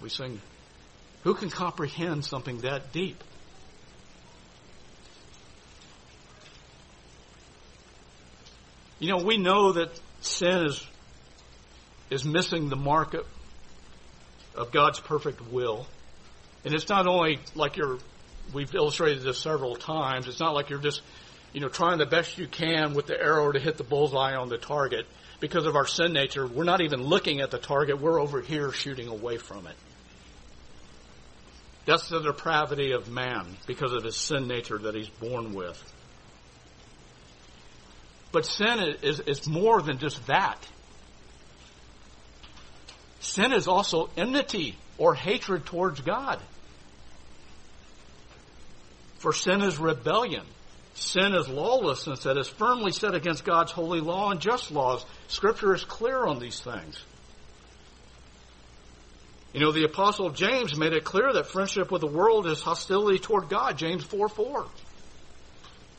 We 0.00 0.08
sing, 0.08 0.40
who 1.24 1.34
can 1.34 1.50
comprehend 1.50 2.24
something 2.24 2.58
that 2.58 2.92
deep? 2.92 3.22
You 9.00 9.10
know, 9.10 9.24
we 9.24 9.36
know 9.36 9.72
that 9.72 9.90
sin 10.20 10.66
is, 10.66 10.84
is 12.10 12.24
missing 12.24 12.68
the 12.68 12.76
mark 12.76 13.14
of, 14.58 14.72
God's 14.72 15.00
perfect 15.00 15.40
will. 15.50 15.86
And 16.64 16.74
it's 16.74 16.88
not 16.88 17.06
only 17.06 17.38
like 17.54 17.76
you're, 17.76 17.98
we've 18.52 18.74
illustrated 18.74 19.22
this 19.22 19.38
several 19.38 19.76
times, 19.76 20.28
it's 20.28 20.40
not 20.40 20.54
like 20.54 20.70
you're 20.70 20.80
just, 20.80 21.02
you 21.52 21.60
know, 21.60 21.68
trying 21.68 21.98
the 21.98 22.06
best 22.06 22.36
you 22.38 22.46
can 22.46 22.94
with 22.94 23.06
the 23.06 23.18
arrow 23.18 23.52
to 23.52 23.58
hit 23.58 23.76
the 23.76 23.84
bullseye 23.84 24.34
on 24.34 24.48
the 24.48 24.58
target. 24.58 25.06
Because 25.40 25.66
of 25.66 25.76
our 25.76 25.86
sin 25.86 26.12
nature, 26.12 26.46
we're 26.46 26.64
not 26.64 26.80
even 26.80 27.02
looking 27.02 27.40
at 27.40 27.50
the 27.50 27.58
target, 27.58 28.00
we're 28.00 28.20
over 28.20 28.40
here 28.40 28.72
shooting 28.72 29.08
away 29.08 29.36
from 29.36 29.66
it. 29.66 29.76
That's 31.86 32.08
the 32.08 32.20
depravity 32.20 32.92
of 32.92 33.08
man 33.08 33.46
because 33.66 33.92
of 33.94 34.04
his 34.04 34.16
sin 34.16 34.46
nature 34.46 34.76
that 34.76 34.94
he's 34.94 35.08
born 35.08 35.54
with. 35.54 35.82
But 38.30 38.44
sin 38.44 38.96
is, 39.02 39.20
is 39.20 39.48
more 39.48 39.80
than 39.80 39.98
just 39.98 40.26
that. 40.26 40.58
Sin 43.20 43.52
is 43.52 43.68
also 43.68 44.10
enmity 44.16 44.76
or 44.96 45.14
hatred 45.14 45.66
towards 45.66 46.00
God. 46.00 46.40
For 49.18 49.32
sin 49.32 49.62
is 49.62 49.78
rebellion. 49.78 50.44
Sin 50.94 51.34
is 51.34 51.48
lawlessness 51.48 52.24
that 52.24 52.36
is 52.36 52.48
firmly 52.48 52.92
set 52.92 53.14
against 53.14 53.44
God's 53.44 53.72
holy 53.72 54.00
law 54.00 54.30
and 54.30 54.40
just 54.40 54.70
laws. 54.70 55.04
Scripture 55.28 55.74
is 55.74 55.84
clear 55.84 56.24
on 56.24 56.38
these 56.38 56.60
things. 56.60 57.00
You 59.52 59.60
know, 59.60 59.72
the 59.72 59.84
apostle 59.84 60.30
James 60.30 60.76
made 60.76 60.92
it 60.92 61.04
clear 61.04 61.32
that 61.32 61.46
friendship 61.46 61.90
with 61.90 62.00
the 62.00 62.06
world 62.06 62.46
is 62.46 62.60
hostility 62.60 63.18
toward 63.18 63.48
God, 63.48 63.78
James 63.78 64.04
4 64.04 64.28
4. 64.28 64.66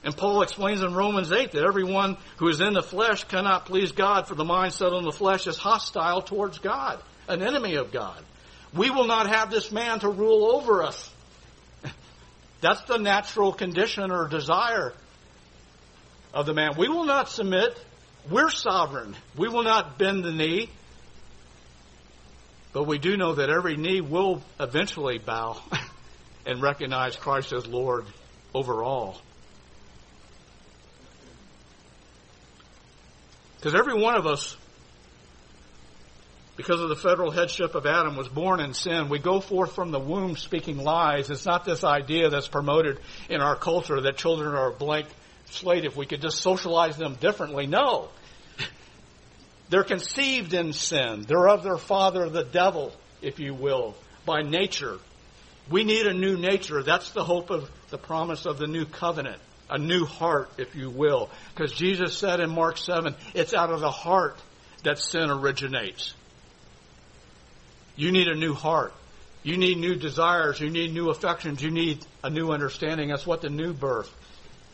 And 0.03 0.15
Paul 0.15 0.43
explains 0.43 0.81
in 0.81 0.93
Romans 0.93 1.31
8 1.31 1.51
that 1.51 1.63
everyone 1.63 2.17
who 2.37 2.47
is 2.47 2.61
in 2.61 2.73
the 2.73 2.83
flesh 2.83 3.25
cannot 3.25 3.65
please 3.65 3.91
God, 3.91 4.27
for 4.27 4.35
the 4.35 4.45
mind 4.45 4.73
set 4.73 4.93
on 4.93 5.03
the 5.03 5.11
flesh 5.11 5.45
is 5.45 5.57
hostile 5.57 6.21
towards 6.21 6.59
God, 6.59 7.01
an 7.29 7.41
enemy 7.41 7.75
of 7.75 7.91
God. 7.91 8.23
We 8.73 8.89
will 8.89 9.07
not 9.07 9.27
have 9.27 9.49
this 9.49 9.71
man 9.71 9.99
to 9.99 10.09
rule 10.09 10.51
over 10.51 10.83
us. 10.83 11.09
That's 12.61 12.81
the 12.83 12.97
natural 12.97 13.53
condition 13.53 14.11
or 14.11 14.27
desire 14.27 14.93
of 16.33 16.45
the 16.45 16.53
man. 16.53 16.71
We 16.77 16.89
will 16.89 17.05
not 17.05 17.29
submit. 17.29 17.77
We're 18.29 18.49
sovereign. 18.49 19.15
We 19.37 19.47
will 19.47 19.63
not 19.63 19.97
bend 19.97 20.23
the 20.23 20.31
knee. 20.31 20.69
But 22.73 22.83
we 22.83 22.99
do 22.99 23.17
know 23.17 23.35
that 23.35 23.49
every 23.49 23.77
knee 23.77 24.01
will 24.01 24.43
eventually 24.59 25.17
bow 25.17 25.59
and 26.45 26.61
recognize 26.61 27.15
Christ 27.15 27.53
as 27.53 27.65
Lord 27.65 28.05
over 28.53 28.83
all. 28.83 29.19
Because 33.55 33.73
every 33.73 33.99
one 33.99 34.15
of 34.15 34.25
us 34.25 34.55
because 36.59 36.81
of 36.81 36.89
the 36.89 36.95
federal 36.97 37.31
headship 37.31 37.73
of 37.73 37.85
Adam 37.85 38.17
was 38.17 38.27
born 38.27 38.59
in 38.59 38.73
sin. 38.73 39.07
We 39.07 39.17
go 39.17 39.39
forth 39.39 39.75
from 39.75 39.91
the 39.91 39.99
womb 39.99 40.35
speaking 40.35 40.75
lies. 40.75 41.29
It's 41.29 41.45
not 41.45 41.63
this 41.63 41.85
idea 41.85 42.29
that's 42.29 42.49
promoted 42.49 42.99
in 43.29 43.39
our 43.39 43.55
culture 43.55 44.01
that 44.01 44.17
children 44.17 44.53
are 44.53 44.67
a 44.67 44.73
blank 44.73 45.07
slate 45.51 45.85
if 45.85 45.95
we 45.95 46.05
could 46.05 46.21
just 46.21 46.41
socialize 46.41 46.97
them 46.97 47.15
differently. 47.15 47.65
No. 47.65 48.09
They're 49.69 49.85
conceived 49.85 50.53
in 50.53 50.73
sin. 50.73 51.21
They're 51.25 51.47
of 51.47 51.63
their 51.63 51.77
father, 51.77 52.27
the 52.27 52.43
devil, 52.43 52.91
if 53.21 53.39
you 53.39 53.53
will, 53.53 53.95
by 54.25 54.41
nature. 54.41 54.99
We 55.71 55.85
need 55.85 56.07
a 56.07 56.13
new 56.13 56.35
nature. 56.35 56.83
That's 56.83 57.11
the 57.11 57.23
hope 57.23 57.51
of 57.51 57.71
the 57.89 57.97
promise 57.97 58.45
of 58.45 58.57
the 58.57 58.67
new 58.67 58.83
covenant. 58.83 59.39
A 59.69 59.77
new 59.77 60.03
heart, 60.03 60.51
if 60.57 60.75
you 60.75 60.89
will. 60.89 61.29
Because 61.55 61.71
Jesus 61.71 62.17
said 62.17 62.41
in 62.41 62.49
Mark 62.49 62.77
7, 62.77 63.15
it's 63.33 63.53
out 63.53 63.71
of 63.71 63.79
the 63.79 63.91
heart 63.91 64.37
that 64.83 64.99
sin 64.99 65.29
originates. 65.29 66.15
You 67.99 68.13
need 68.13 68.29
a 68.29 68.35
new 68.35 68.53
heart. 68.53 68.93
You 69.43 69.57
need 69.57 69.77
new 69.77 69.93
desires. 69.93 70.57
You 70.57 70.69
need 70.69 70.93
new 70.93 71.09
affections. 71.09 71.61
You 71.61 71.69
need 71.69 72.05
a 72.23 72.29
new 72.29 72.51
understanding. 72.51 73.09
That's 73.09 73.27
what 73.27 73.41
the 73.41 73.49
new 73.49 73.73
birth 73.73 74.09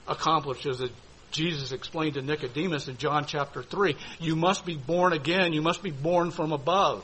accomplishes. 0.08 0.78
That 0.78 0.92
Jesus 1.32 1.72
explained 1.72 2.14
to 2.14 2.22
Nicodemus 2.22 2.88
in 2.88 2.98
John 2.98 3.26
chapter 3.26 3.64
3. 3.64 3.96
You 4.20 4.36
must 4.36 4.64
be 4.64 4.76
born 4.76 5.12
again. 5.12 5.54
You 5.54 5.64
must 5.64 5.82
be 5.82 5.90
born 5.90 6.30
from 6.30 6.52
above 6.52 7.04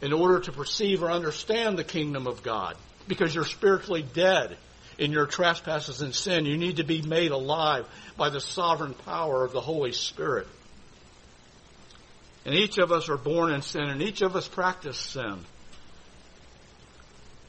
in 0.00 0.14
order 0.14 0.40
to 0.40 0.52
perceive 0.52 1.02
or 1.02 1.10
understand 1.10 1.78
the 1.78 1.84
kingdom 1.84 2.26
of 2.26 2.42
God 2.42 2.74
because 3.06 3.34
you're 3.34 3.44
spiritually 3.44 4.02
dead 4.14 4.56
in 4.96 5.12
your 5.12 5.26
trespasses 5.26 6.00
and 6.00 6.14
sin. 6.14 6.46
You 6.46 6.56
need 6.56 6.76
to 6.76 6.84
be 6.84 7.02
made 7.02 7.32
alive 7.32 7.86
by 8.16 8.30
the 8.30 8.40
sovereign 8.40 8.94
power 8.94 9.44
of 9.44 9.52
the 9.52 9.60
Holy 9.60 9.92
Spirit. 9.92 10.46
And 12.44 12.54
each 12.54 12.78
of 12.78 12.90
us 12.90 13.08
are 13.08 13.18
born 13.18 13.52
in 13.52 13.62
sin, 13.62 13.82
and 13.82 14.00
each 14.00 14.22
of 14.22 14.34
us 14.34 14.48
practice 14.48 14.98
sin. 14.98 15.44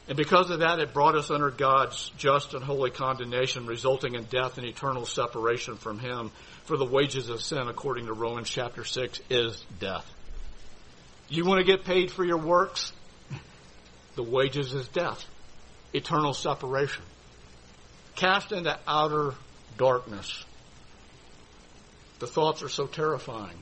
And 0.07 0.17
because 0.17 0.49
of 0.49 0.59
that, 0.59 0.79
it 0.79 0.93
brought 0.93 1.15
us 1.15 1.31
under 1.31 1.49
God's 1.49 2.11
just 2.17 2.53
and 2.53 2.63
holy 2.63 2.89
condemnation, 2.91 3.65
resulting 3.65 4.15
in 4.15 4.25
death 4.25 4.57
and 4.57 4.67
eternal 4.67 5.05
separation 5.05 5.77
from 5.77 5.99
Him. 5.99 6.31
For 6.65 6.75
the 6.75 6.85
wages 6.85 7.29
of 7.29 7.41
sin, 7.41 7.67
according 7.67 8.07
to 8.07 8.13
Romans 8.13 8.49
chapter 8.49 8.83
6, 8.83 9.21
is 9.29 9.63
death. 9.79 10.05
You 11.29 11.45
want 11.45 11.59
to 11.59 11.65
get 11.65 11.85
paid 11.85 12.11
for 12.11 12.25
your 12.25 12.37
works? 12.37 12.91
The 14.13 14.23
wages 14.23 14.73
is 14.73 14.89
death, 14.89 15.23
eternal 15.93 16.33
separation. 16.33 17.03
Cast 18.17 18.51
into 18.51 18.77
outer 18.85 19.33
darkness. 19.77 20.43
The 22.19 22.27
thoughts 22.27 22.61
are 22.61 22.67
so 22.67 22.87
terrifying. 22.87 23.57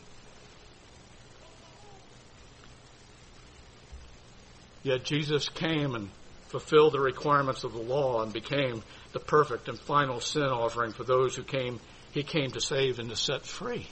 Yet 4.89 5.04
Jesus 5.04 5.49
came 5.49 5.93
and 5.93 6.10
fulfilled 6.47 6.93
the 6.93 6.99
requirements 6.99 7.63
of 7.63 7.73
the 7.73 7.80
law 7.80 8.23
and 8.23 8.34
became 8.34 8.82
the 9.12 9.19
perfect 9.19 9.69
and 9.69 9.78
final 9.78 10.19
sin 10.19 10.41
offering 10.41 10.93
for 10.93 11.04
those 11.04 11.36
who 11.36 11.43
came, 11.43 11.80
he 12.12 12.23
came 12.23 12.49
to 12.49 12.60
save 12.60 12.97
and 12.97 13.08
to 13.12 13.15
set 13.15 13.45
free. 13.45 13.86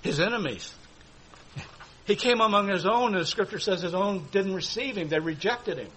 His 0.00 0.20
enemies. 0.20 0.72
He 2.06 2.14
came 2.14 2.40
among 2.40 2.68
his 2.68 2.86
own, 2.86 3.14
and 3.14 3.22
the 3.22 3.26
scripture 3.26 3.58
says 3.58 3.82
his 3.82 3.94
own 3.94 4.28
didn't 4.30 4.54
receive 4.54 4.96
him. 4.96 5.08
They 5.08 5.18
rejected 5.18 5.78
him. 5.78 5.90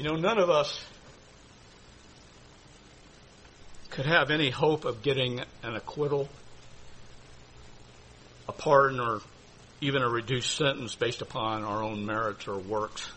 You 0.00 0.08
know, 0.08 0.16
none 0.16 0.38
of 0.38 0.48
us 0.48 0.82
could 3.90 4.06
have 4.06 4.30
any 4.30 4.48
hope 4.48 4.86
of 4.86 5.02
getting 5.02 5.40
an 5.62 5.76
acquittal, 5.76 6.26
a 8.48 8.52
pardon, 8.52 8.98
or 8.98 9.20
even 9.82 10.00
a 10.00 10.08
reduced 10.08 10.56
sentence 10.56 10.94
based 10.94 11.20
upon 11.20 11.64
our 11.64 11.82
own 11.82 12.06
merits 12.06 12.48
or 12.48 12.56
works. 12.56 13.12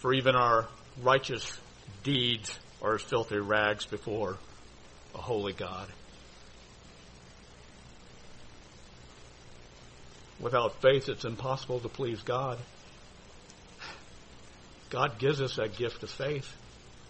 For 0.00 0.12
even 0.12 0.34
our 0.34 0.66
righteous 1.00 1.60
deeds 2.02 2.58
are 2.82 2.96
as 2.96 3.02
filthy 3.02 3.38
rags 3.38 3.86
before 3.86 4.36
a 5.14 5.18
holy 5.18 5.52
God. 5.52 5.86
Without 10.40 10.82
faith, 10.82 11.08
it's 11.08 11.24
impossible 11.24 11.78
to 11.78 11.88
please 11.88 12.20
God. 12.22 12.58
God 14.94 15.18
gives 15.18 15.42
us 15.42 15.56
that 15.56 15.76
gift 15.76 16.04
of 16.04 16.10
faith. 16.10 16.56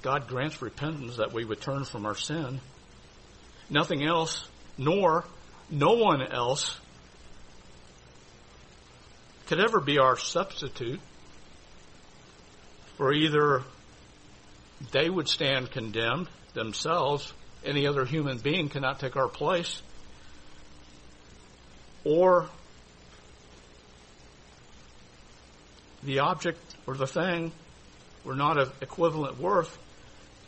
God 0.00 0.26
grants 0.26 0.62
repentance 0.62 1.18
that 1.18 1.34
we 1.34 1.44
would 1.44 1.60
turn 1.60 1.84
from 1.84 2.06
our 2.06 2.14
sin. 2.14 2.62
Nothing 3.68 4.02
else, 4.02 4.48
nor 4.78 5.26
no 5.68 5.92
one 5.92 6.22
else 6.22 6.80
could 9.48 9.60
ever 9.60 9.80
be 9.80 9.98
our 9.98 10.16
substitute 10.16 10.98
for 12.96 13.12
either 13.12 13.62
they 14.90 15.10
would 15.10 15.28
stand 15.28 15.70
condemned 15.70 16.28
themselves, 16.54 17.34
any 17.66 17.86
other 17.86 18.06
human 18.06 18.38
being 18.38 18.70
cannot 18.70 18.98
take 18.98 19.14
our 19.14 19.28
place, 19.28 19.82
or 22.02 22.48
the 26.02 26.20
object 26.20 26.58
or 26.86 26.94
the 26.94 27.06
thing 27.06 27.52
were 28.24 28.34
not 28.34 28.58
of 28.58 28.72
equivalent 28.82 29.38
worth, 29.38 29.78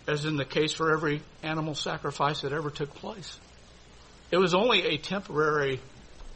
as 0.06 0.24
in 0.24 0.36
the 0.36 0.44
case 0.44 0.72
for 0.72 0.92
every 0.92 1.22
animal 1.42 1.74
sacrifice 1.74 2.42
that 2.42 2.52
ever 2.52 2.70
took 2.70 2.94
place. 2.94 3.38
It 4.30 4.38
was 4.38 4.54
only 4.54 4.86
a 4.86 4.98
temporary 4.98 5.80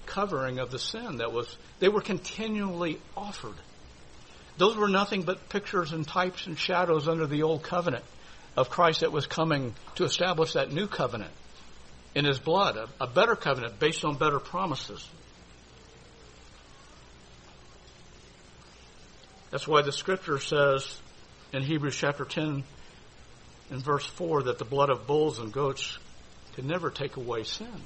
covering 0.07 0.59
of 0.59 0.71
the 0.71 0.79
sin 0.79 1.19
that 1.19 1.33
was, 1.33 1.57
they 1.79 1.89
were 1.89 2.01
continually 2.01 3.01
offered. 3.17 3.57
Those 4.59 4.77
were 4.77 4.89
nothing 4.89 5.23
but 5.23 5.49
pictures 5.49 5.93
and 5.93 6.07
types 6.07 6.47
and 6.47 6.59
shadows 6.59 7.09
under 7.09 7.27
the 7.27 7.43
old 7.43 7.63
covenant 7.63 8.05
of 8.57 8.69
Christ 8.69 9.01
that 9.01 9.13
was 9.13 9.27
coming 9.27 9.75
to 9.95 10.05
establish 10.05 10.53
that 10.55 10.73
new 10.73 10.87
covenant 10.87 11.33
in 12.15 12.25
his 12.25 12.39
blood, 12.39 12.77
a, 12.77 12.89
a 13.01 13.07
better 13.07 13.37
covenant 13.37 13.79
based 13.79 14.05
on 14.05 14.17
better 14.17 14.41
promises. 14.41 15.09
That's 19.51 19.67
why 19.67 19.83
the 19.83 19.93
scripture 19.93 20.39
says 20.39 20.99
in 21.53 21.63
Hebrews 21.63 21.97
chapter 21.97 22.25
10 22.25 22.63
and 23.71 23.83
verse 23.83 24.07
4 24.07 24.45
that 24.45 24.59
the 24.59 24.65
blood 24.65 24.91
of 24.91 25.07
bulls 25.07 25.39
and 25.39 25.53
goats 25.53 25.99
could 26.55 26.65
never 26.65 26.91
take 26.91 27.17
away 27.17 27.45
sin. 27.45 27.83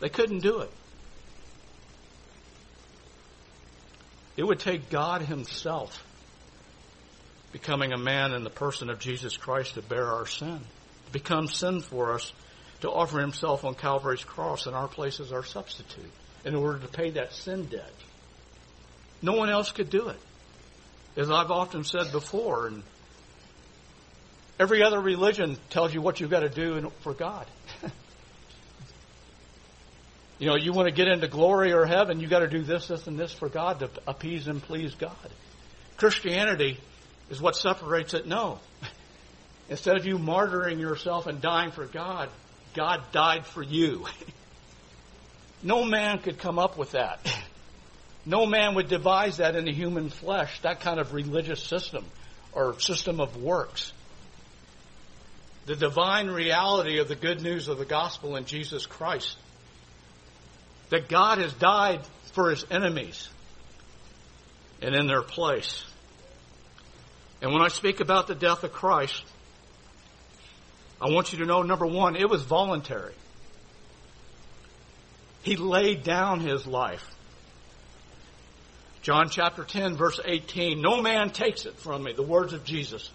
They 0.00 0.08
couldn't 0.08 0.40
do 0.40 0.60
it. 0.60 0.70
It 4.36 4.44
would 4.44 4.60
take 4.60 4.90
God 4.90 5.22
Himself 5.22 6.02
becoming 7.52 7.92
a 7.92 7.98
man 7.98 8.32
in 8.32 8.44
the 8.44 8.50
person 8.50 8.90
of 8.90 8.98
Jesus 8.98 9.36
Christ 9.36 9.74
to 9.74 9.82
bear 9.82 10.06
our 10.06 10.26
sin, 10.26 10.60
to 11.06 11.12
become 11.12 11.48
sin 11.48 11.80
for 11.80 12.12
us, 12.12 12.32
to 12.82 12.90
offer 12.90 13.18
Himself 13.18 13.64
on 13.64 13.74
Calvary's 13.74 14.24
cross 14.24 14.66
in 14.66 14.74
our 14.74 14.88
place 14.88 15.20
as 15.20 15.32
our 15.32 15.44
substitute 15.44 16.10
in 16.44 16.54
order 16.54 16.78
to 16.78 16.88
pay 16.88 17.10
that 17.10 17.32
sin 17.32 17.64
debt. 17.64 17.92
No 19.22 19.32
one 19.32 19.48
else 19.48 19.72
could 19.72 19.88
do 19.88 20.08
it. 20.08 20.18
As 21.16 21.30
I've 21.30 21.50
often 21.50 21.82
said 21.82 22.12
before, 22.12 22.66
and 22.66 22.82
every 24.60 24.82
other 24.82 25.00
religion 25.00 25.56
tells 25.70 25.94
you 25.94 26.02
what 26.02 26.20
you've 26.20 26.30
got 26.30 26.40
to 26.40 26.50
do 26.50 26.92
for 27.00 27.14
God. 27.14 27.46
you 30.38 30.46
know, 30.46 30.56
you 30.56 30.72
want 30.74 30.88
to 30.88 30.94
get 30.94 31.08
into 31.08 31.26
glory 31.26 31.72
or 31.72 31.86
heaven, 31.86 32.20
you've 32.20 32.30
got 32.30 32.40
to 32.40 32.48
do 32.48 32.62
this, 32.62 32.88
this, 32.88 33.06
and 33.06 33.18
this 33.18 33.32
for 33.32 33.48
God 33.48 33.78
to 33.80 33.90
appease 34.06 34.46
and 34.46 34.62
please 34.62 34.94
God. 34.94 35.16
Christianity 35.96 36.78
is 37.30 37.40
what 37.40 37.56
separates 37.56 38.12
it. 38.12 38.26
No. 38.26 38.58
Instead 39.70 39.96
of 39.96 40.06
you 40.06 40.18
martyring 40.18 40.78
yourself 40.78 41.26
and 41.26 41.40
dying 41.40 41.70
for 41.70 41.86
God, 41.86 42.28
God 42.74 43.10
died 43.10 43.46
for 43.46 43.62
you. 43.62 44.06
no 45.62 45.84
man 45.84 46.18
could 46.18 46.38
come 46.38 46.58
up 46.58 46.76
with 46.76 46.92
that. 46.92 47.20
No 48.26 48.44
man 48.44 48.74
would 48.74 48.88
devise 48.88 49.36
that 49.36 49.54
in 49.54 49.66
the 49.66 49.72
human 49.72 50.10
flesh, 50.10 50.60
that 50.62 50.80
kind 50.80 50.98
of 50.98 51.14
religious 51.14 51.62
system 51.62 52.04
or 52.52 52.78
system 52.80 53.20
of 53.20 53.40
works. 53.40 53.92
The 55.66 55.76
divine 55.76 56.26
reality 56.26 56.98
of 56.98 57.06
the 57.06 57.14
good 57.14 57.40
news 57.40 57.68
of 57.68 57.78
the 57.78 57.84
gospel 57.84 58.34
in 58.34 58.44
Jesus 58.44 58.84
Christ. 58.84 59.36
That 60.90 61.08
God 61.08 61.38
has 61.38 61.52
died 61.52 62.00
for 62.32 62.50
his 62.50 62.64
enemies 62.68 63.28
and 64.82 64.94
in 64.94 65.06
their 65.06 65.22
place. 65.22 65.84
And 67.40 67.52
when 67.52 67.62
I 67.62 67.68
speak 67.68 68.00
about 68.00 68.26
the 68.26 68.34
death 68.34 68.64
of 68.64 68.72
Christ, 68.72 69.22
I 71.00 71.10
want 71.10 71.32
you 71.32 71.38
to 71.40 71.44
know 71.44 71.62
number 71.62 71.86
one, 71.86 72.16
it 72.16 72.28
was 72.28 72.42
voluntary. 72.42 73.14
He 75.42 75.56
laid 75.56 76.02
down 76.02 76.40
his 76.40 76.66
life. 76.66 77.15
John 79.06 79.28
chapter 79.30 79.62
10 79.62 79.94
verse 79.96 80.18
18, 80.24 80.82
no 80.82 81.00
man 81.00 81.30
takes 81.30 81.64
it 81.64 81.76
from 81.76 82.02
me, 82.02 82.12
the 82.12 82.24
words 82.24 82.52
of 82.52 82.64
Jesus, 82.64 83.08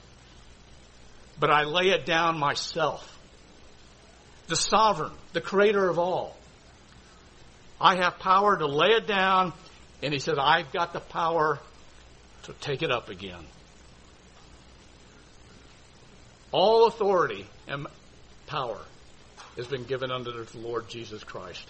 but 1.38 1.51
I 1.51 1.65
lay 1.65 1.89
it 1.89 2.06
down 2.06 2.39
myself. 2.39 3.06
The 4.47 4.56
sovereign, 4.56 5.12
the 5.34 5.41
creator 5.41 5.89
of 5.89 5.99
all. 5.99 6.38
I 7.82 7.97
have 7.97 8.19
power 8.19 8.56
to 8.56 8.67
lay 8.67 8.91
it 8.91 9.06
down, 9.06 9.51
and 10.01 10.13
he 10.13 10.19
said, 10.19 10.36
I've 10.39 10.71
got 10.71 10.93
the 10.93 11.01
power 11.01 11.60
to 12.43 12.54
take 12.54 12.84
it 12.84 12.91
up 12.91 13.10
again. 13.10 13.45
All 16.54 16.88
authority 16.88 17.45
and 17.67 17.86
power 18.47 18.80
has 19.58 19.67
been 19.67 19.84
given 19.84 20.10
unto 20.10 20.32
the 20.32 20.58
Lord 20.58 20.88
Jesus 20.88 21.21
Christ. 21.25 21.67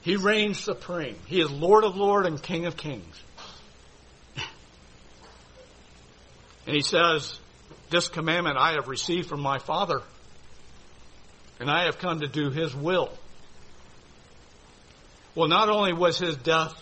He 0.00 0.16
reigns 0.16 0.58
supreme. 0.58 1.16
He 1.26 1.42
is 1.42 1.50
Lord 1.50 1.84
of 1.84 1.94
Lords 1.94 2.26
and 2.26 2.42
King 2.42 2.64
of 2.64 2.78
Kings. 2.78 3.22
And 6.66 6.74
he 6.74 6.82
says, 6.82 7.38
This 7.90 8.08
commandment 8.08 8.56
I 8.56 8.72
have 8.72 8.88
received 8.88 9.28
from 9.28 9.40
my 9.40 9.58
Father, 9.58 10.02
and 11.58 11.70
I 11.70 11.84
have 11.84 11.98
come 11.98 12.20
to 12.20 12.28
do 12.28 12.50
his 12.50 12.74
will. 12.74 13.10
Well, 15.34 15.48
not 15.48 15.68
only 15.68 15.92
was 15.92 16.18
his 16.18 16.36
death 16.36 16.74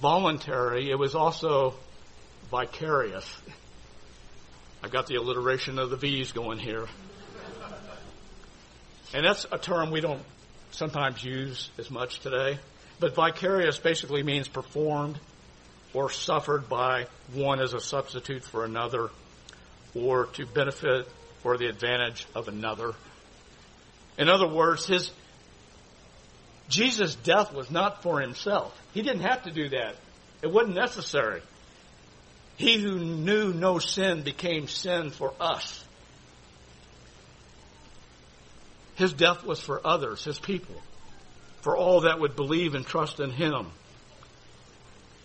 voluntary, 0.00 0.90
it 0.90 0.98
was 0.98 1.14
also 1.14 1.74
vicarious. 2.50 3.30
I 4.82 4.88
got 4.88 5.06
the 5.06 5.16
alliteration 5.16 5.78
of 5.78 5.90
the 5.90 5.96
V's 5.96 6.32
going 6.32 6.58
here. 6.58 6.86
And 9.14 9.24
that's 9.24 9.46
a 9.52 9.58
term 9.58 9.90
we 9.90 10.00
don't 10.00 10.22
sometimes 10.70 11.22
use 11.22 11.70
as 11.78 11.90
much 11.90 12.20
today. 12.20 12.58
But 12.98 13.14
vicarious 13.14 13.78
basically 13.78 14.22
means 14.22 14.48
performed 14.48 15.18
or 15.94 16.10
suffered 16.10 16.68
by 16.68 17.06
one 17.34 17.60
as 17.60 17.74
a 17.74 17.80
substitute 17.80 18.44
for 18.44 18.64
another 18.64 19.10
or 19.94 20.26
to 20.26 20.46
benefit 20.46 21.08
or 21.44 21.56
the 21.56 21.66
advantage 21.66 22.26
of 22.34 22.48
another. 22.48 22.92
In 24.18 24.28
other 24.28 24.48
words, 24.48 24.86
his 24.86 25.10
Jesus' 26.68 27.14
death 27.16 27.52
was 27.52 27.70
not 27.70 28.02
for 28.02 28.20
himself. 28.20 28.78
He 28.94 29.02
didn't 29.02 29.22
have 29.22 29.42
to 29.44 29.50
do 29.50 29.68
that. 29.70 29.96
It 30.40 30.50
wasn't 30.50 30.76
necessary. 30.76 31.42
He 32.56 32.78
who 32.78 32.98
knew 32.98 33.52
no 33.52 33.78
sin 33.78 34.22
became 34.22 34.68
sin 34.68 35.10
for 35.10 35.34
us. 35.40 35.84
His 38.94 39.12
death 39.12 39.44
was 39.44 39.60
for 39.60 39.84
others, 39.84 40.24
his 40.24 40.38
people, 40.38 40.76
for 41.62 41.76
all 41.76 42.02
that 42.02 42.20
would 42.20 42.36
believe 42.36 42.74
and 42.74 42.86
trust 42.86 43.20
in 43.20 43.30
him. 43.30 43.66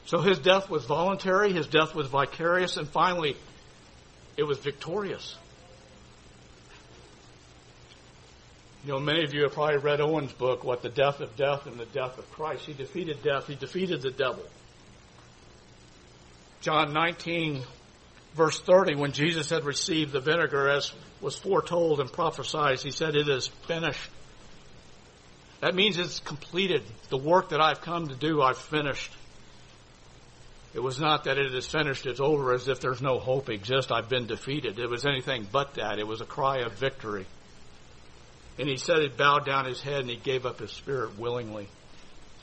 So 0.08 0.20
his 0.20 0.40
death 0.40 0.70
was 0.70 0.86
voluntary, 0.86 1.52
his 1.52 1.68
death 1.68 1.94
was 1.94 2.08
vicarious, 2.08 2.78
and 2.78 2.88
finally, 2.88 3.36
it 4.38 4.44
was 4.44 4.58
victorious. 4.58 5.36
You 8.86 8.94
know, 8.94 9.00
many 9.00 9.26
of 9.26 9.34
you 9.34 9.44
have 9.44 9.54
probably 9.54 9.80
read 9.80 10.00
Owen's 10.00 10.32
book, 10.32 10.64
What 10.64 10.82
the 10.82 10.88
Death 10.88 11.20
of 11.20 11.36
Death 11.36 11.66
and 11.66 11.78
the 11.78 11.86
Death 11.86 12.18
of 12.18 12.32
Christ. 12.32 12.66
He 12.66 12.72
defeated 12.72 13.22
death, 13.22 13.48
he 13.48 13.56
defeated 13.56 14.02
the 14.02 14.12
devil. 14.12 14.46
John 16.62 16.94
19, 16.94 17.64
verse 18.34 18.62
30, 18.62 18.96
when 18.96 19.12
Jesus 19.12 19.50
had 19.50 19.66
received 19.66 20.14
the 20.14 20.22
vinegar 20.22 20.70
as 20.70 20.94
was 21.20 21.38
foretold 21.38 22.00
and 22.00 22.10
prophesied, 22.10 22.80
he 22.80 22.92
said, 22.92 23.18
It 23.18 23.28
is 23.28 23.48
finished. 23.68 24.10
That 25.60 25.76
means 25.76 25.98
it's 25.98 26.20
completed. 26.20 26.84
The 27.10 27.18
work 27.18 27.50
that 27.50 27.60
I've 27.60 27.82
come 27.82 28.08
to 28.08 28.16
do, 28.16 28.42
I've 28.42 28.58
finished. 28.58 29.12
It 30.78 30.84
was 30.84 31.00
not 31.00 31.24
that 31.24 31.40
it 31.40 31.56
is 31.56 31.66
finished, 31.66 32.06
it's 32.06 32.20
over, 32.20 32.54
as 32.54 32.68
if 32.68 32.80
there's 32.80 33.02
no 33.02 33.18
hope 33.18 33.50
exists, 33.50 33.92
I've 33.92 34.10
been 34.10 34.28
defeated. 34.28 34.78
It 34.78 34.88
was 34.88 35.08
anything 35.08 35.48
but 35.52 35.74
that. 35.74 35.98
It 35.98 36.06
was 36.06 36.22
a 36.22 36.26
cry 36.26 36.58
of 36.60 36.74
victory. 36.74 37.26
And 38.60 38.70
he 38.70 38.78
said 38.78 39.02
he 39.02 39.08
bowed 39.08 39.44
down 39.44 39.66
his 39.66 39.82
head 39.82 40.02
and 40.02 40.10
he 40.12 40.18
gave 40.18 40.46
up 40.46 40.60
his 40.60 40.70
spirit 40.70 41.18
willingly. 41.18 41.68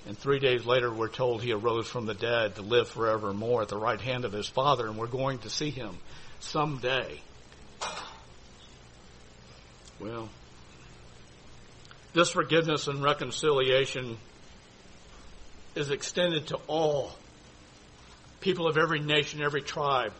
And 0.08 0.18
three 0.18 0.40
days 0.40 0.66
later, 0.66 0.92
we're 0.92 1.10
told 1.10 1.42
he 1.42 1.52
arose 1.52 1.86
from 1.86 2.06
the 2.06 2.14
dead 2.14 2.56
to 2.56 2.62
live 2.62 2.88
forevermore 2.88 3.62
at 3.62 3.68
the 3.68 3.78
right 3.78 4.00
hand 4.00 4.24
of 4.24 4.32
his 4.32 4.48
Father, 4.48 4.88
and 4.88 4.98
we're 4.98 5.06
going 5.06 5.38
to 5.38 5.48
see 5.48 5.70
him 5.70 5.96
someday. 6.40 7.20
Well, 10.00 10.28
this 12.14 12.30
forgiveness 12.30 12.88
and 12.88 13.00
reconciliation 13.00 14.18
is 15.76 15.90
extended 15.90 16.48
to 16.48 16.56
all 16.66 17.14
people 18.44 18.68
of 18.68 18.76
every 18.76 19.00
nation, 19.00 19.42
every 19.42 19.62
tribe, 19.62 20.12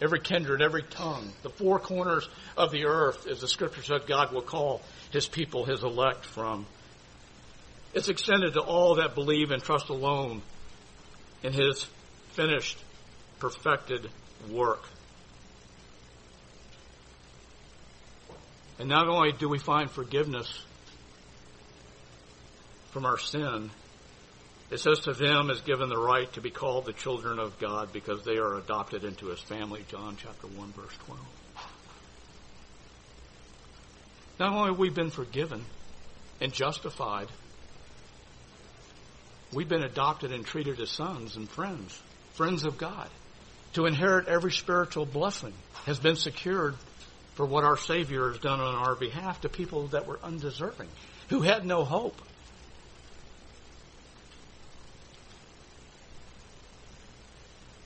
every 0.00 0.20
kindred, 0.20 0.62
every 0.62 0.84
tongue, 0.84 1.32
the 1.42 1.50
four 1.50 1.80
corners 1.80 2.26
of 2.56 2.70
the 2.70 2.86
earth, 2.86 3.26
as 3.26 3.40
the 3.40 3.48
scripture 3.48 3.82
said 3.82 4.06
God 4.06 4.32
will 4.32 4.42
call 4.42 4.80
his 5.10 5.26
people, 5.26 5.64
his 5.64 5.82
elect 5.82 6.24
from. 6.24 6.66
It's 7.92 8.08
extended 8.08 8.54
to 8.54 8.60
all 8.60 8.94
that 8.96 9.16
believe 9.16 9.50
and 9.50 9.60
trust 9.60 9.88
alone 9.88 10.40
in 11.42 11.52
his 11.52 11.84
finished, 12.30 12.78
perfected 13.40 14.08
work. 14.48 14.84
And 18.78 18.88
not 18.88 19.08
only 19.08 19.32
do 19.32 19.48
we 19.48 19.58
find 19.58 19.90
forgiveness 19.90 20.64
from 22.92 23.04
our 23.04 23.18
sin, 23.18 23.70
it 24.74 24.80
says 24.80 24.98
to 24.98 25.12
them 25.12 25.50
is 25.50 25.60
given 25.60 25.88
the 25.88 25.96
right 25.96 26.32
to 26.32 26.40
be 26.40 26.50
called 26.50 26.84
the 26.84 26.92
children 26.92 27.38
of 27.38 27.60
God 27.60 27.92
because 27.92 28.24
they 28.24 28.38
are 28.38 28.56
adopted 28.56 29.04
into 29.04 29.26
his 29.26 29.38
family, 29.38 29.84
John 29.86 30.16
chapter 30.20 30.48
1 30.48 30.72
verse 30.72 30.96
12. 31.06 31.20
Not 34.40 34.52
only 34.52 34.70
have 34.70 34.78
we 34.80 34.90
been 34.90 35.10
forgiven 35.10 35.64
and 36.40 36.52
justified, 36.52 37.28
we've 39.52 39.68
been 39.68 39.84
adopted 39.84 40.32
and 40.32 40.44
treated 40.44 40.80
as 40.80 40.90
sons 40.90 41.36
and 41.36 41.48
friends, 41.48 41.96
friends 42.32 42.64
of 42.64 42.76
God. 42.76 43.08
To 43.74 43.86
inherit 43.86 44.26
every 44.26 44.50
spiritual 44.50 45.06
blessing 45.06 45.52
has 45.86 46.00
been 46.00 46.16
secured 46.16 46.74
for 47.36 47.46
what 47.46 47.62
our 47.62 47.76
Savior 47.76 48.28
has 48.28 48.40
done 48.40 48.58
on 48.58 48.74
our 48.74 48.96
behalf 48.96 49.42
to 49.42 49.48
people 49.48 49.86
that 49.88 50.08
were 50.08 50.18
undeserving, 50.24 50.88
who 51.28 51.42
had 51.42 51.64
no 51.64 51.84
hope. 51.84 52.20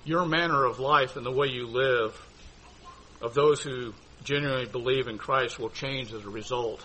Your 0.08 0.24
manner 0.24 0.64
of 0.64 0.78
life 0.78 1.16
and 1.16 1.26
the 1.26 1.30
way 1.30 1.48
you 1.48 1.66
live 1.66 2.18
of 3.20 3.34
those 3.34 3.60
who 3.60 3.92
genuinely 4.24 4.64
believe 4.64 5.06
in 5.06 5.18
Christ 5.18 5.58
will 5.58 5.68
change 5.68 6.14
as 6.14 6.24
a 6.24 6.30
result 6.30 6.82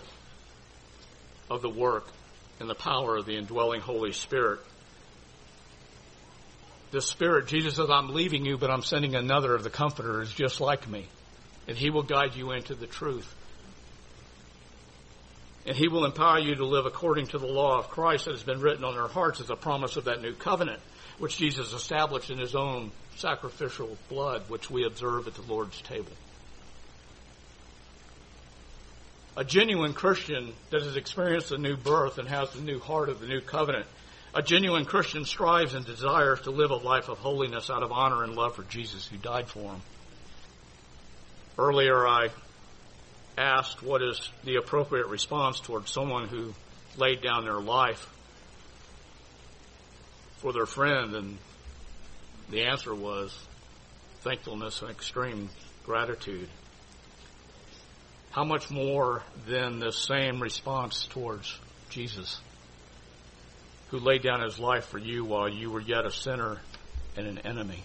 of 1.50 1.62
the 1.62 1.70
work 1.70 2.06
and 2.60 2.68
the 2.68 2.74
power 2.74 3.16
of 3.16 3.24
the 3.24 3.38
indwelling 3.38 3.80
Holy 3.80 4.12
Spirit. 4.12 4.60
The 6.90 7.00
Spirit, 7.00 7.46
Jesus 7.46 7.76
says, 7.76 7.88
I'm 7.88 8.12
leaving 8.12 8.44
you, 8.44 8.58
but 8.58 8.70
I'm 8.70 8.82
sending 8.82 9.14
another 9.14 9.54
of 9.54 9.64
the 9.64 9.70
comforters 9.70 10.30
just 10.30 10.60
like 10.60 10.86
me. 10.86 11.06
And 11.66 11.78
he 11.78 11.88
will 11.88 12.02
guide 12.02 12.36
you 12.36 12.52
into 12.52 12.74
the 12.74 12.86
truth. 12.86 13.34
And 15.64 15.74
he 15.74 15.88
will 15.88 16.04
empower 16.04 16.40
you 16.40 16.56
to 16.56 16.66
live 16.66 16.84
according 16.84 17.28
to 17.28 17.38
the 17.38 17.46
law 17.46 17.78
of 17.78 17.88
Christ 17.88 18.26
that 18.26 18.32
has 18.32 18.42
been 18.42 18.60
written 18.60 18.84
on 18.84 18.98
our 18.98 19.08
hearts 19.08 19.40
as 19.40 19.48
a 19.48 19.56
promise 19.56 19.96
of 19.96 20.04
that 20.04 20.20
new 20.20 20.34
covenant, 20.34 20.82
which 21.18 21.38
Jesus 21.38 21.72
established 21.72 22.30
in 22.30 22.38
his 22.38 22.54
own 22.54 22.90
sacrificial 23.16 23.96
blood, 24.08 24.42
which 24.48 24.70
we 24.70 24.84
observe 24.84 25.26
at 25.26 25.34
the 25.34 25.42
Lord's 25.42 25.80
table. 25.82 26.12
A 29.36 29.44
genuine 29.44 29.94
Christian 29.94 30.52
that 30.70 30.82
has 30.82 30.96
experienced 30.96 31.50
a 31.50 31.58
new 31.58 31.76
birth 31.76 32.18
and 32.18 32.28
has 32.28 32.50
the 32.50 32.60
new 32.60 32.78
heart 32.78 33.08
of 33.08 33.20
the 33.20 33.26
new 33.26 33.40
covenant, 33.40 33.86
a 34.34 34.42
genuine 34.42 34.84
Christian 34.84 35.24
strives 35.24 35.74
and 35.74 35.84
desires 35.84 36.40
to 36.42 36.50
live 36.50 36.70
a 36.70 36.76
life 36.76 37.08
of 37.08 37.18
holiness 37.18 37.70
out 37.70 37.82
of 37.82 37.92
honor 37.92 38.22
and 38.22 38.34
love 38.34 38.56
for 38.56 38.62
Jesus 38.64 39.06
who 39.06 39.16
died 39.16 39.48
for 39.48 39.72
him. 39.72 39.80
Earlier 41.58 42.06
I 42.06 42.30
asked 43.36 43.82
what 43.82 44.02
is 44.02 44.28
the 44.44 44.56
appropriate 44.56 45.06
response 45.06 45.60
towards 45.60 45.90
someone 45.90 46.28
who 46.28 46.54
laid 46.96 47.20
down 47.22 47.44
their 47.44 47.60
life 47.60 48.08
for 50.44 50.52
their 50.52 50.66
friend 50.66 51.14
and 51.14 51.38
the 52.50 52.64
answer 52.64 52.94
was 52.94 53.34
thankfulness 54.20 54.82
and 54.82 54.90
extreme 54.90 55.48
gratitude 55.86 56.50
how 58.30 58.44
much 58.44 58.70
more 58.70 59.22
than 59.48 59.78
the 59.78 59.90
same 59.90 60.42
response 60.42 61.06
towards 61.06 61.58
Jesus, 61.88 62.42
who 63.88 63.98
laid 63.98 64.20
down 64.20 64.42
his 64.42 64.58
life 64.58 64.84
for 64.86 64.98
you 64.98 65.24
while 65.24 65.48
you 65.48 65.70
were 65.70 65.80
yet 65.80 66.04
a 66.04 66.10
sinner 66.10 66.58
and 67.16 67.26
an 67.26 67.38
enemy 67.38 67.82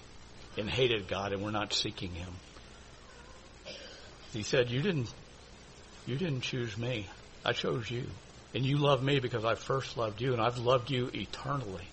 and 0.57 0.70
hated 0.70 1.07
God 1.07 1.32
and 1.32 1.41
were 1.41 1.51
not 1.51 1.72
seeking 1.72 2.12
him. 2.12 2.34
He 4.34 4.43
said, 4.43 4.70
you 4.70 4.82
didn't, 4.82 5.14
you 6.05 6.18
didn't 6.18 6.41
choose 6.41 6.78
me. 6.78 7.07
I 7.45 7.53
chose 7.53 7.89
you. 7.89 8.03
And 8.53 8.66
you 8.66 8.80
love 8.80 9.01
me 9.01 9.20
because 9.20 9.45
I 9.45 9.55
first 9.55 9.95
loved 9.95 10.20
you 10.20 10.34
and 10.34 10.41
I've 10.41 10.57
loved 10.57 10.91
you 10.91 11.10
eternally. 11.14 11.88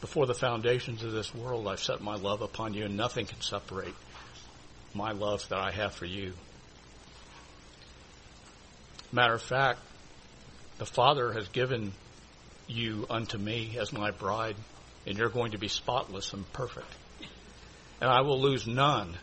Before 0.00 0.26
the 0.26 0.34
foundations 0.34 1.02
of 1.02 1.12
this 1.12 1.34
world, 1.34 1.68
I've 1.68 1.82
set 1.82 2.00
my 2.00 2.16
love 2.16 2.40
upon 2.40 2.74
you, 2.74 2.84
and 2.84 2.96
nothing 2.96 3.26
can 3.26 3.40
separate 3.40 3.94
my 4.94 5.12
love 5.12 5.46
that 5.50 5.58
I 5.58 5.70
have 5.70 5.92
for 5.92 6.06
you. 6.06 6.32
Matter 9.12 9.34
of 9.34 9.42
fact, 9.42 9.80
the 10.78 10.86
Father 10.86 11.32
has 11.32 11.48
given 11.48 11.92
you 12.66 13.06
unto 13.10 13.36
me 13.36 13.76
as 13.78 13.92
my 13.92 14.10
bride, 14.10 14.56
and 15.06 15.18
you're 15.18 15.28
going 15.28 15.52
to 15.52 15.58
be 15.58 15.68
spotless 15.68 16.32
and 16.32 16.50
perfect. 16.52 16.92
And 18.00 18.08
I 18.08 18.22
will 18.22 18.40
lose 18.40 18.66
none 18.66 19.16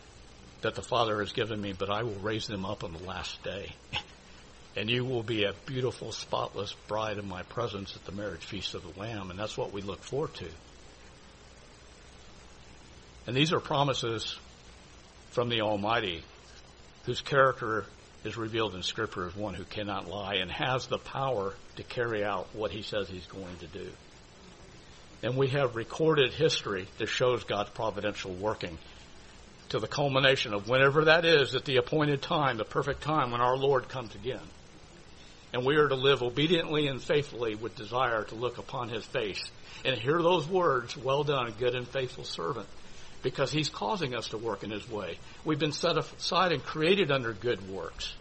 that 0.60 0.74
the 0.74 0.82
Father 0.82 1.18
has 1.20 1.32
given 1.32 1.60
me, 1.60 1.72
but 1.72 1.90
I 1.90 2.04
will 2.04 2.20
raise 2.20 2.46
them 2.46 2.64
up 2.64 2.84
on 2.84 2.92
the 2.92 3.02
last 3.02 3.42
day. 3.42 3.74
and 4.76 4.88
you 4.88 5.04
will 5.04 5.22
be 5.24 5.44
a 5.44 5.54
beautiful, 5.66 6.12
spotless 6.12 6.72
bride 6.86 7.18
in 7.18 7.28
my 7.28 7.42
presence 7.42 7.96
at 7.96 8.04
the 8.04 8.12
marriage 8.12 8.44
feast 8.44 8.74
of 8.74 8.82
the 8.82 9.00
Lamb, 9.00 9.30
and 9.30 9.38
that's 9.38 9.56
what 9.56 9.72
we 9.72 9.82
look 9.82 10.02
forward 10.02 10.34
to. 10.34 10.48
And 13.28 13.36
these 13.36 13.52
are 13.52 13.60
promises 13.60 14.38
from 15.32 15.50
the 15.50 15.60
Almighty, 15.60 16.22
whose 17.04 17.20
character 17.20 17.84
is 18.24 18.38
revealed 18.38 18.74
in 18.74 18.82
Scripture 18.82 19.26
as 19.26 19.36
one 19.36 19.52
who 19.52 19.64
cannot 19.64 20.08
lie 20.08 20.36
and 20.36 20.50
has 20.50 20.86
the 20.86 20.96
power 20.96 21.52
to 21.76 21.82
carry 21.82 22.24
out 22.24 22.48
what 22.54 22.70
he 22.70 22.80
says 22.80 23.06
he's 23.06 23.26
going 23.26 23.54
to 23.58 23.66
do. 23.66 23.90
And 25.22 25.36
we 25.36 25.48
have 25.48 25.76
recorded 25.76 26.32
history 26.32 26.88
that 26.96 27.10
shows 27.10 27.44
God's 27.44 27.68
providential 27.68 28.32
working 28.32 28.78
to 29.68 29.78
the 29.78 29.86
culmination 29.86 30.54
of 30.54 30.66
whenever 30.66 31.04
that 31.04 31.26
is 31.26 31.54
at 31.54 31.66
the 31.66 31.76
appointed 31.76 32.22
time, 32.22 32.56
the 32.56 32.64
perfect 32.64 33.02
time 33.02 33.30
when 33.30 33.42
our 33.42 33.58
Lord 33.58 33.90
comes 33.90 34.14
again. 34.14 34.40
And 35.52 35.66
we 35.66 35.76
are 35.76 35.88
to 35.88 35.96
live 35.96 36.22
obediently 36.22 36.86
and 36.86 37.02
faithfully 37.02 37.56
with 37.56 37.76
desire 37.76 38.24
to 38.24 38.34
look 38.34 38.56
upon 38.56 38.88
his 38.88 39.04
face 39.04 39.50
and 39.84 39.96
hear 39.98 40.22
those 40.22 40.48
words, 40.48 40.96
well 40.96 41.24
done, 41.24 41.52
good 41.58 41.74
and 41.74 41.86
faithful 41.86 42.24
servant, 42.24 42.66
because 43.22 43.50
he's 43.50 43.68
causing 43.68 44.14
us 44.14 44.28
to 44.28 44.38
work 44.38 44.62
in 44.62 44.70
his 44.70 44.88
way. 44.88 45.18
We've 45.44 45.58
been 45.58 45.72
set 45.72 45.98
aside 45.98 46.52
and 46.52 46.62
created 46.62 47.10
under 47.10 47.32
good 47.32 47.68
works. 47.70 48.14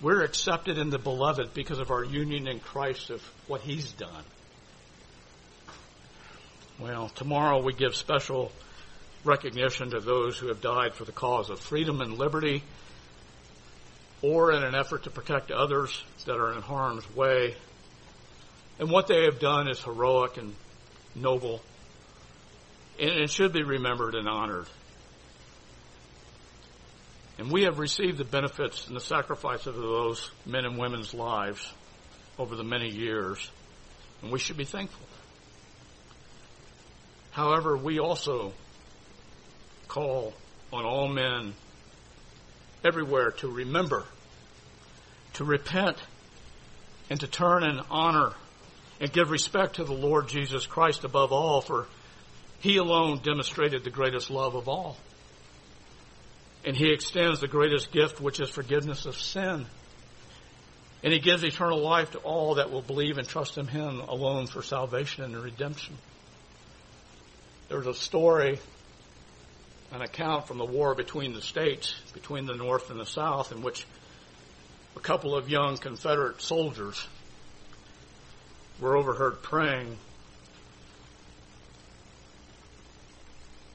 We're 0.00 0.22
accepted 0.22 0.78
in 0.78 0.90
the 0.90 0.98
beloved 0.98 1.52
because 1.54 1.78
of 1.78 1.90
our 1.90 2.02
union 2.02 2.48
in 2.48 2.60
Christ 2.60 3.10
of 3.10 3.22
what 3.46 3.60
he's 3.60 3.92
done. 3.92 4.24
Well, 6.78 7.10
tomorrow 7.10 7.62
we 7.62 7.74
give 7.74 7.94
special 7.94 8.50
recognition 9.24 9.90
to 9.90 10.00
those 10.00 10.38
who 10.38 10.48
have 10.48 10.62
died 10.62 10.94
for 10.94 11.04
the 11.04 11.12
cause 11.12 11.50
of 11.50 11.60
freedom 11.60 12.00
and 12.00 12.16
liberty 12.16 12.62
or 14.22 14.52
in 14.52 14.62
an 14.62 14.74
effort 14.74 15.04
to 15.04 15.10
protect 15.10 15.50
others 15.50 16.02
that 16.24 16.36
are 16.36 16.52
in 16.52 16.62
harm's 16.62 17.08
way. 17.14 17.54
And 18.78 18.90
what 18.90 19.06
they 19.06 19.24
have 19.24 19.38
done 19.38 19.68
is 19.68 19.82
heroic 19.82 20.38
and 20.38 20.54
noble, 21.14 21.60
and 23.00 23.10
it 23.10 23.30
should 23.30 23.52
be 23.52 23.62
remembered 23.62 24.14
and 24.14 24.28
honored. 24.28 24.66
And 27.38 27.50
we 27.50 27.62
have 27.62 27.78
received 27.78 28.18
the 28.18 28.24
benefits 28.24 28.86
and 28.86 28.94
the 28.94 29.00
sacrifice 29.00 29.66
of 29.66 29.74
those 29.74 30.30
men 30.44 30.66
and 30.66 30.78
women's 30.78 31.14
lives 31.14 31.72
over 32.38 32.54
the 32.54 32.64
many 32.64 32.90
years, 32.90 33.50
and 34.20 34.30
we 34.30 34.38
should 34.38 34.58
be 34.58 34.64
thankful. 34.64 35.06
However, 37.30 37.76
we 37.76 37.98
also 37.98 38.52
call 39.88 40.34
on 40.70 40.84
all 40.84 41.08
men 41.08 41.54
everywhere 42.84 43.30
to 43.30 43.48
remember, 43.48 44.04
to 45.34 45.44
repent, 45.44 45.96
and 47.08 47.18
to 47.20 47.26
turn 47.26 47.64
and 47.64 47.80
honor 47.90 48.34
and 49.00 49.10
give 49.10 49.30
respect 49.30 49.76
to 49.76 49.84
the 49.84 49.94
Lord 49.94 50.28
Jesus 50.28 50.66
Christ 50.66 51.04
above 51.04 51.32
all, 51.32 51.62
for 51.62 51.86
he 52.60 52.76
alone 52.76 53.20
demonstrated 53.22 53.84
the 53.84 53.90
greatest 53.90 54.30
love 54.30 54.54
of 54.54 54.68
all. 54.68 54.96
And 56.64 56.76
he 56.76 56.92
extends 56.92 57.40
the 57.40 57.48
greatest 57.48 57.90
gift, 57.90 58.20
which 58.20 58.38
is 58.38 58.50
forgiveness 58.50 59.06
of 59.06 59.16
sin. 59.16 59.66
And 61.02 61.12
he 61.12 61.18
gives 61.18 61.42
eternal 61.42 61.80
life 61.80 62.10
to 62.10 62.18
all 62.18 62.56
that 62.56 62.70
will 62.70 62.82
believe 62.82 63.16
and 63.16 63.26
trust 63.26 63.56
in 63.56 63.66
him 63.66 64.00
alone 64.00 64.46
for 64.46 64.62
salvation 64.62 65.24
and 65.24 65.42
redemption. 65.42 65.96
There's 67.70 67.86
a 67.86 67.94
story, 67.94 68.58
an 69.92 70.02
account 70.02 70.46
from 70.46 70.58
the 70.58 70.66
war 70.66 70.94
between 70.94 71.32
the 71.32 71.40
states, 71.40 71.94
between 72.12 72.44
the 72.44 72.54
North 72.54 72.90
and 72.90 73.00
the 73.00 73.06
South, 73.06 73.52
in 73.52 73.62
which 73.62 73.86
a 74.96 75.00
couple 75.00 75.34
of 75.34 75.48
young 75.48 75.78
Confederate 75.78 76.42
soldiers 76.42 77.06
were 78.78 78.98
overheard 78.98 79.40
praying 79.40 79.96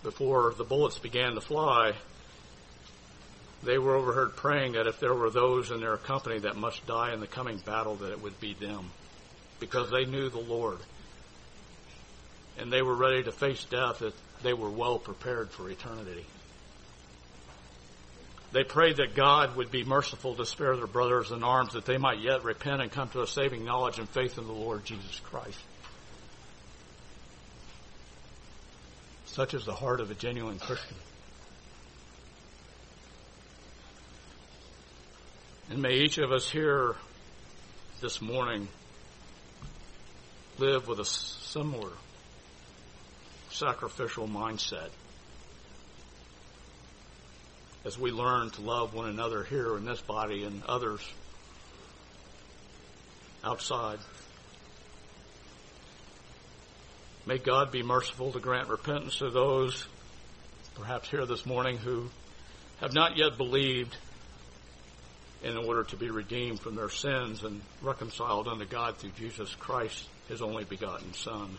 before 0.05 0.53
the 0.57 0.63
bullets 0.63 0.99
began 0.99 1.33
to 1.33 1.41
fly. 1.41 1.93
They 3.63 3.77
were 3.77 3.95
overheard 3.95 4.35
praying 4.35 4.73
that 4.73 4.87
if 4.87 4.99
there 4.99 5.13
were 5.13 5.31
those 5.31 5.71
in 5.71 5.81
their 5.81 5.97
company 5.97 6.39
that 6.39 6.55
must 6.55 6.85
die 6.85 7.13
in 7.13 7.19
the 7.19 7.27
coming 7.27 7.57
battle, 7.57 7.95
that 7.95 8.11
it 8.11 8.21
would 8.21 8.39
be 8.39 8.53
them, 8.53 8.91
because 9.59 9.89
they 9.89 10.05
knew 10.05 10.29
the 10.29 10.39
Lord 10.39 10.77
and 12.57 12.71
they 12.71 12.81
were 12.81 12.95
ready 12.95 13.23
to 13.23 13.31
face 13.31 13.65
death, 13.65 13.99
that 13.99 14.13
they 14.41 14.53
were 14.53 14.69
well 14.69 14.97
prepared 14.99 15.49
for 15.51 15.69
eternity. 15.69 16.25
They 18.51 18.63
prayed 18.63 18.97
that 18.97 19.15
God 19.15 19.57
would 19.57 19.71
be 19.71 19.83
merciful 19.83 20.35
to 20.35 20.45
spare 20.45 20.77
their 20.77 20.87
brothers 20.87 21.31
in 21.31 21.43
arms, 21.43 21.73
that 21.73 21.85
they 21.85 21.97
might 21.97 22.19
yet 22.19 22.45
repent 22.45 22.81
and 22.81 22.91
come 22.91 23.09
to 23.09 23.21
a 23.21 23.27
saving 23.27 23.65
knowledge 23.65 23.99
and 23.99 24.07
faith 24.07 24.37
in 24.37 24.47
the 24.47 24.53
Lord 24.53 24.85
Jesus 24.85 25.19
Christ. 25.25 25.59
Such 29.35 29.53
is 29.53 29.65
the 29.65 29.73
heart 29.73 29.99
of 29.99 30.09
a 30.09 30.13
genuine 30.13 30.59
Christian. 30.59 30.95
And 35.69 35.81
may 35.81 35.95
each 35.95 36.17
of 36.19 36.31
us 36.31 36.49
here 36.49 36.95
this 37.99 38.21
morning 38.21 38.69
live 40.57 40.87
with 40.87 41.01
a 41.01 41.05
similar 41.05 41.91
sacrificial 43.49 44.25
mindset 44.25 44.87
as 47.83 47.99
we 47.99 48.11
learn 48.11 48.51
to 48.51 48.61
love 48.61 48.93
one 48.93 49.09
another 49.09 49.43
here 49.43 49.75
in 49.75 49.83
this 49.83 49.99
body 49.99 50.45
and 50.45 50.63
others 50.63 51.01
outside. 53.43 53.99
May 57.27 57.39
God 57.39 57.71
be 57.71 57.81
merciful 57.81 58.31
to 58.33 58.39
grant 58.39 58.69
repentance 58.69 59.17
to 59.17 59.31
those, 59.31 59.87
perhaps 60.75 61.09
here 61.09 61.25
this 61.25 61.43
morning, 61.43 61.77
who 61.77 62.09
have 62.81 62.93
not 62.93 63.17
yet 63.17 63.35
believed 63.35 63.95
in 65.43 65.57
order 65.57 65.83
to 65.85 65.95
be 65.95 66.11
redeemed 66.11 66.59
from 66.59 66.75
their 66.75 66.89
sins 66.89 67.43
and 67.43 67.61
reconciled 67.81 68.47
unto 68.47 68.65
God 68.65 68.97
through 68.97 69.11
Jesus 69.17 69.53
Christ, 69.55 70.07
his 70.27 70.43
only 70.43 70.65
begotten 70.65 71.13
Son. 71.13 71.57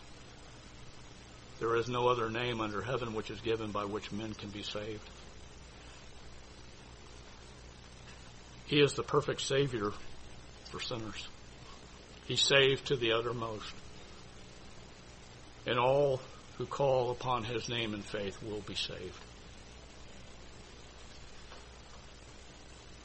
There 1.59 1.75
is 1.75 1.89
no 1.89 2.07
other 2.07 2.31
name 2.31 2.61
under 2.61 2.81
heaven 2.81 3.15
which 3.15 3.31
is 3.31 3.41
given 3.41 3.73
by 3.73 3.87
which 3.87 4.13
men 4.13 4.35
can 4.35 4.51
be 4.51 4.63
saved. 4.63 5.09
He 8.67 8.81
is 8.81 8.95
the 8.95 9.03
perfect 9.03 9.41
Savior 9.41 9.91
for 10.71 10.81
sinners. 10.81 11.27
He 12.27 12.37
saved 12.37 12.87
to 12.87 12.97
the 12.97 13.13
uttermost. 13.13 13.73
And 15.67 15.79
all 15.79 16.21
who 16.59 16.67
call 16.67 17.11
upon 17.11 17.45
His 17.45 17.69
name 17.69 17.93
in 17.93 18.03
faith 18.03 18.43
will 18.43 18.61
be 18.61 18.75
saved. 18.75 19.21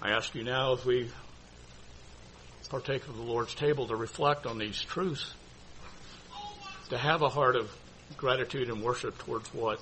I 0.01 0.11
ask 0.11 0.33
you 0.33 0.43
now, 0.43 0.73
as 0.73 0.85
we 0.85 1.09
partake 2.69 3.07
of 3.07 3.17
the 3.17 3.23
Lord's 3.23 3.53
table, 3.53 3.87
to 3.87 3.95
reflect 3.95 4.45
on 4.45 4.57
these 4.57 4.81
truths, 4.81 5.33
to 6.89 6.97
have 6.97 7.21
a 7.21 7.29
heart 7.29 7.55
of 7.55 7.69
gratitude 8.17 8.69
and 8.69 8.81
worship 8.81 9.17
towards 9.19 9.53
what 9.53 9.79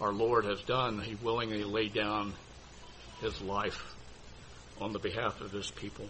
our 0.00 0.12
Lord 0.12 0.44
has 0.44 0.60
done. 0.62 1.00
He 1.00 1.16
willingly 1.16 1.64
laid 1.64 1.94
down 1.94 2.32
his 3.20 3.40
life 3.40 3.94
on 4.80 4.92
the 4.92 4.98
behalf 4.98 5.40
of 5.40 5.52
his 5.52 5.70
people. 5.70 6.08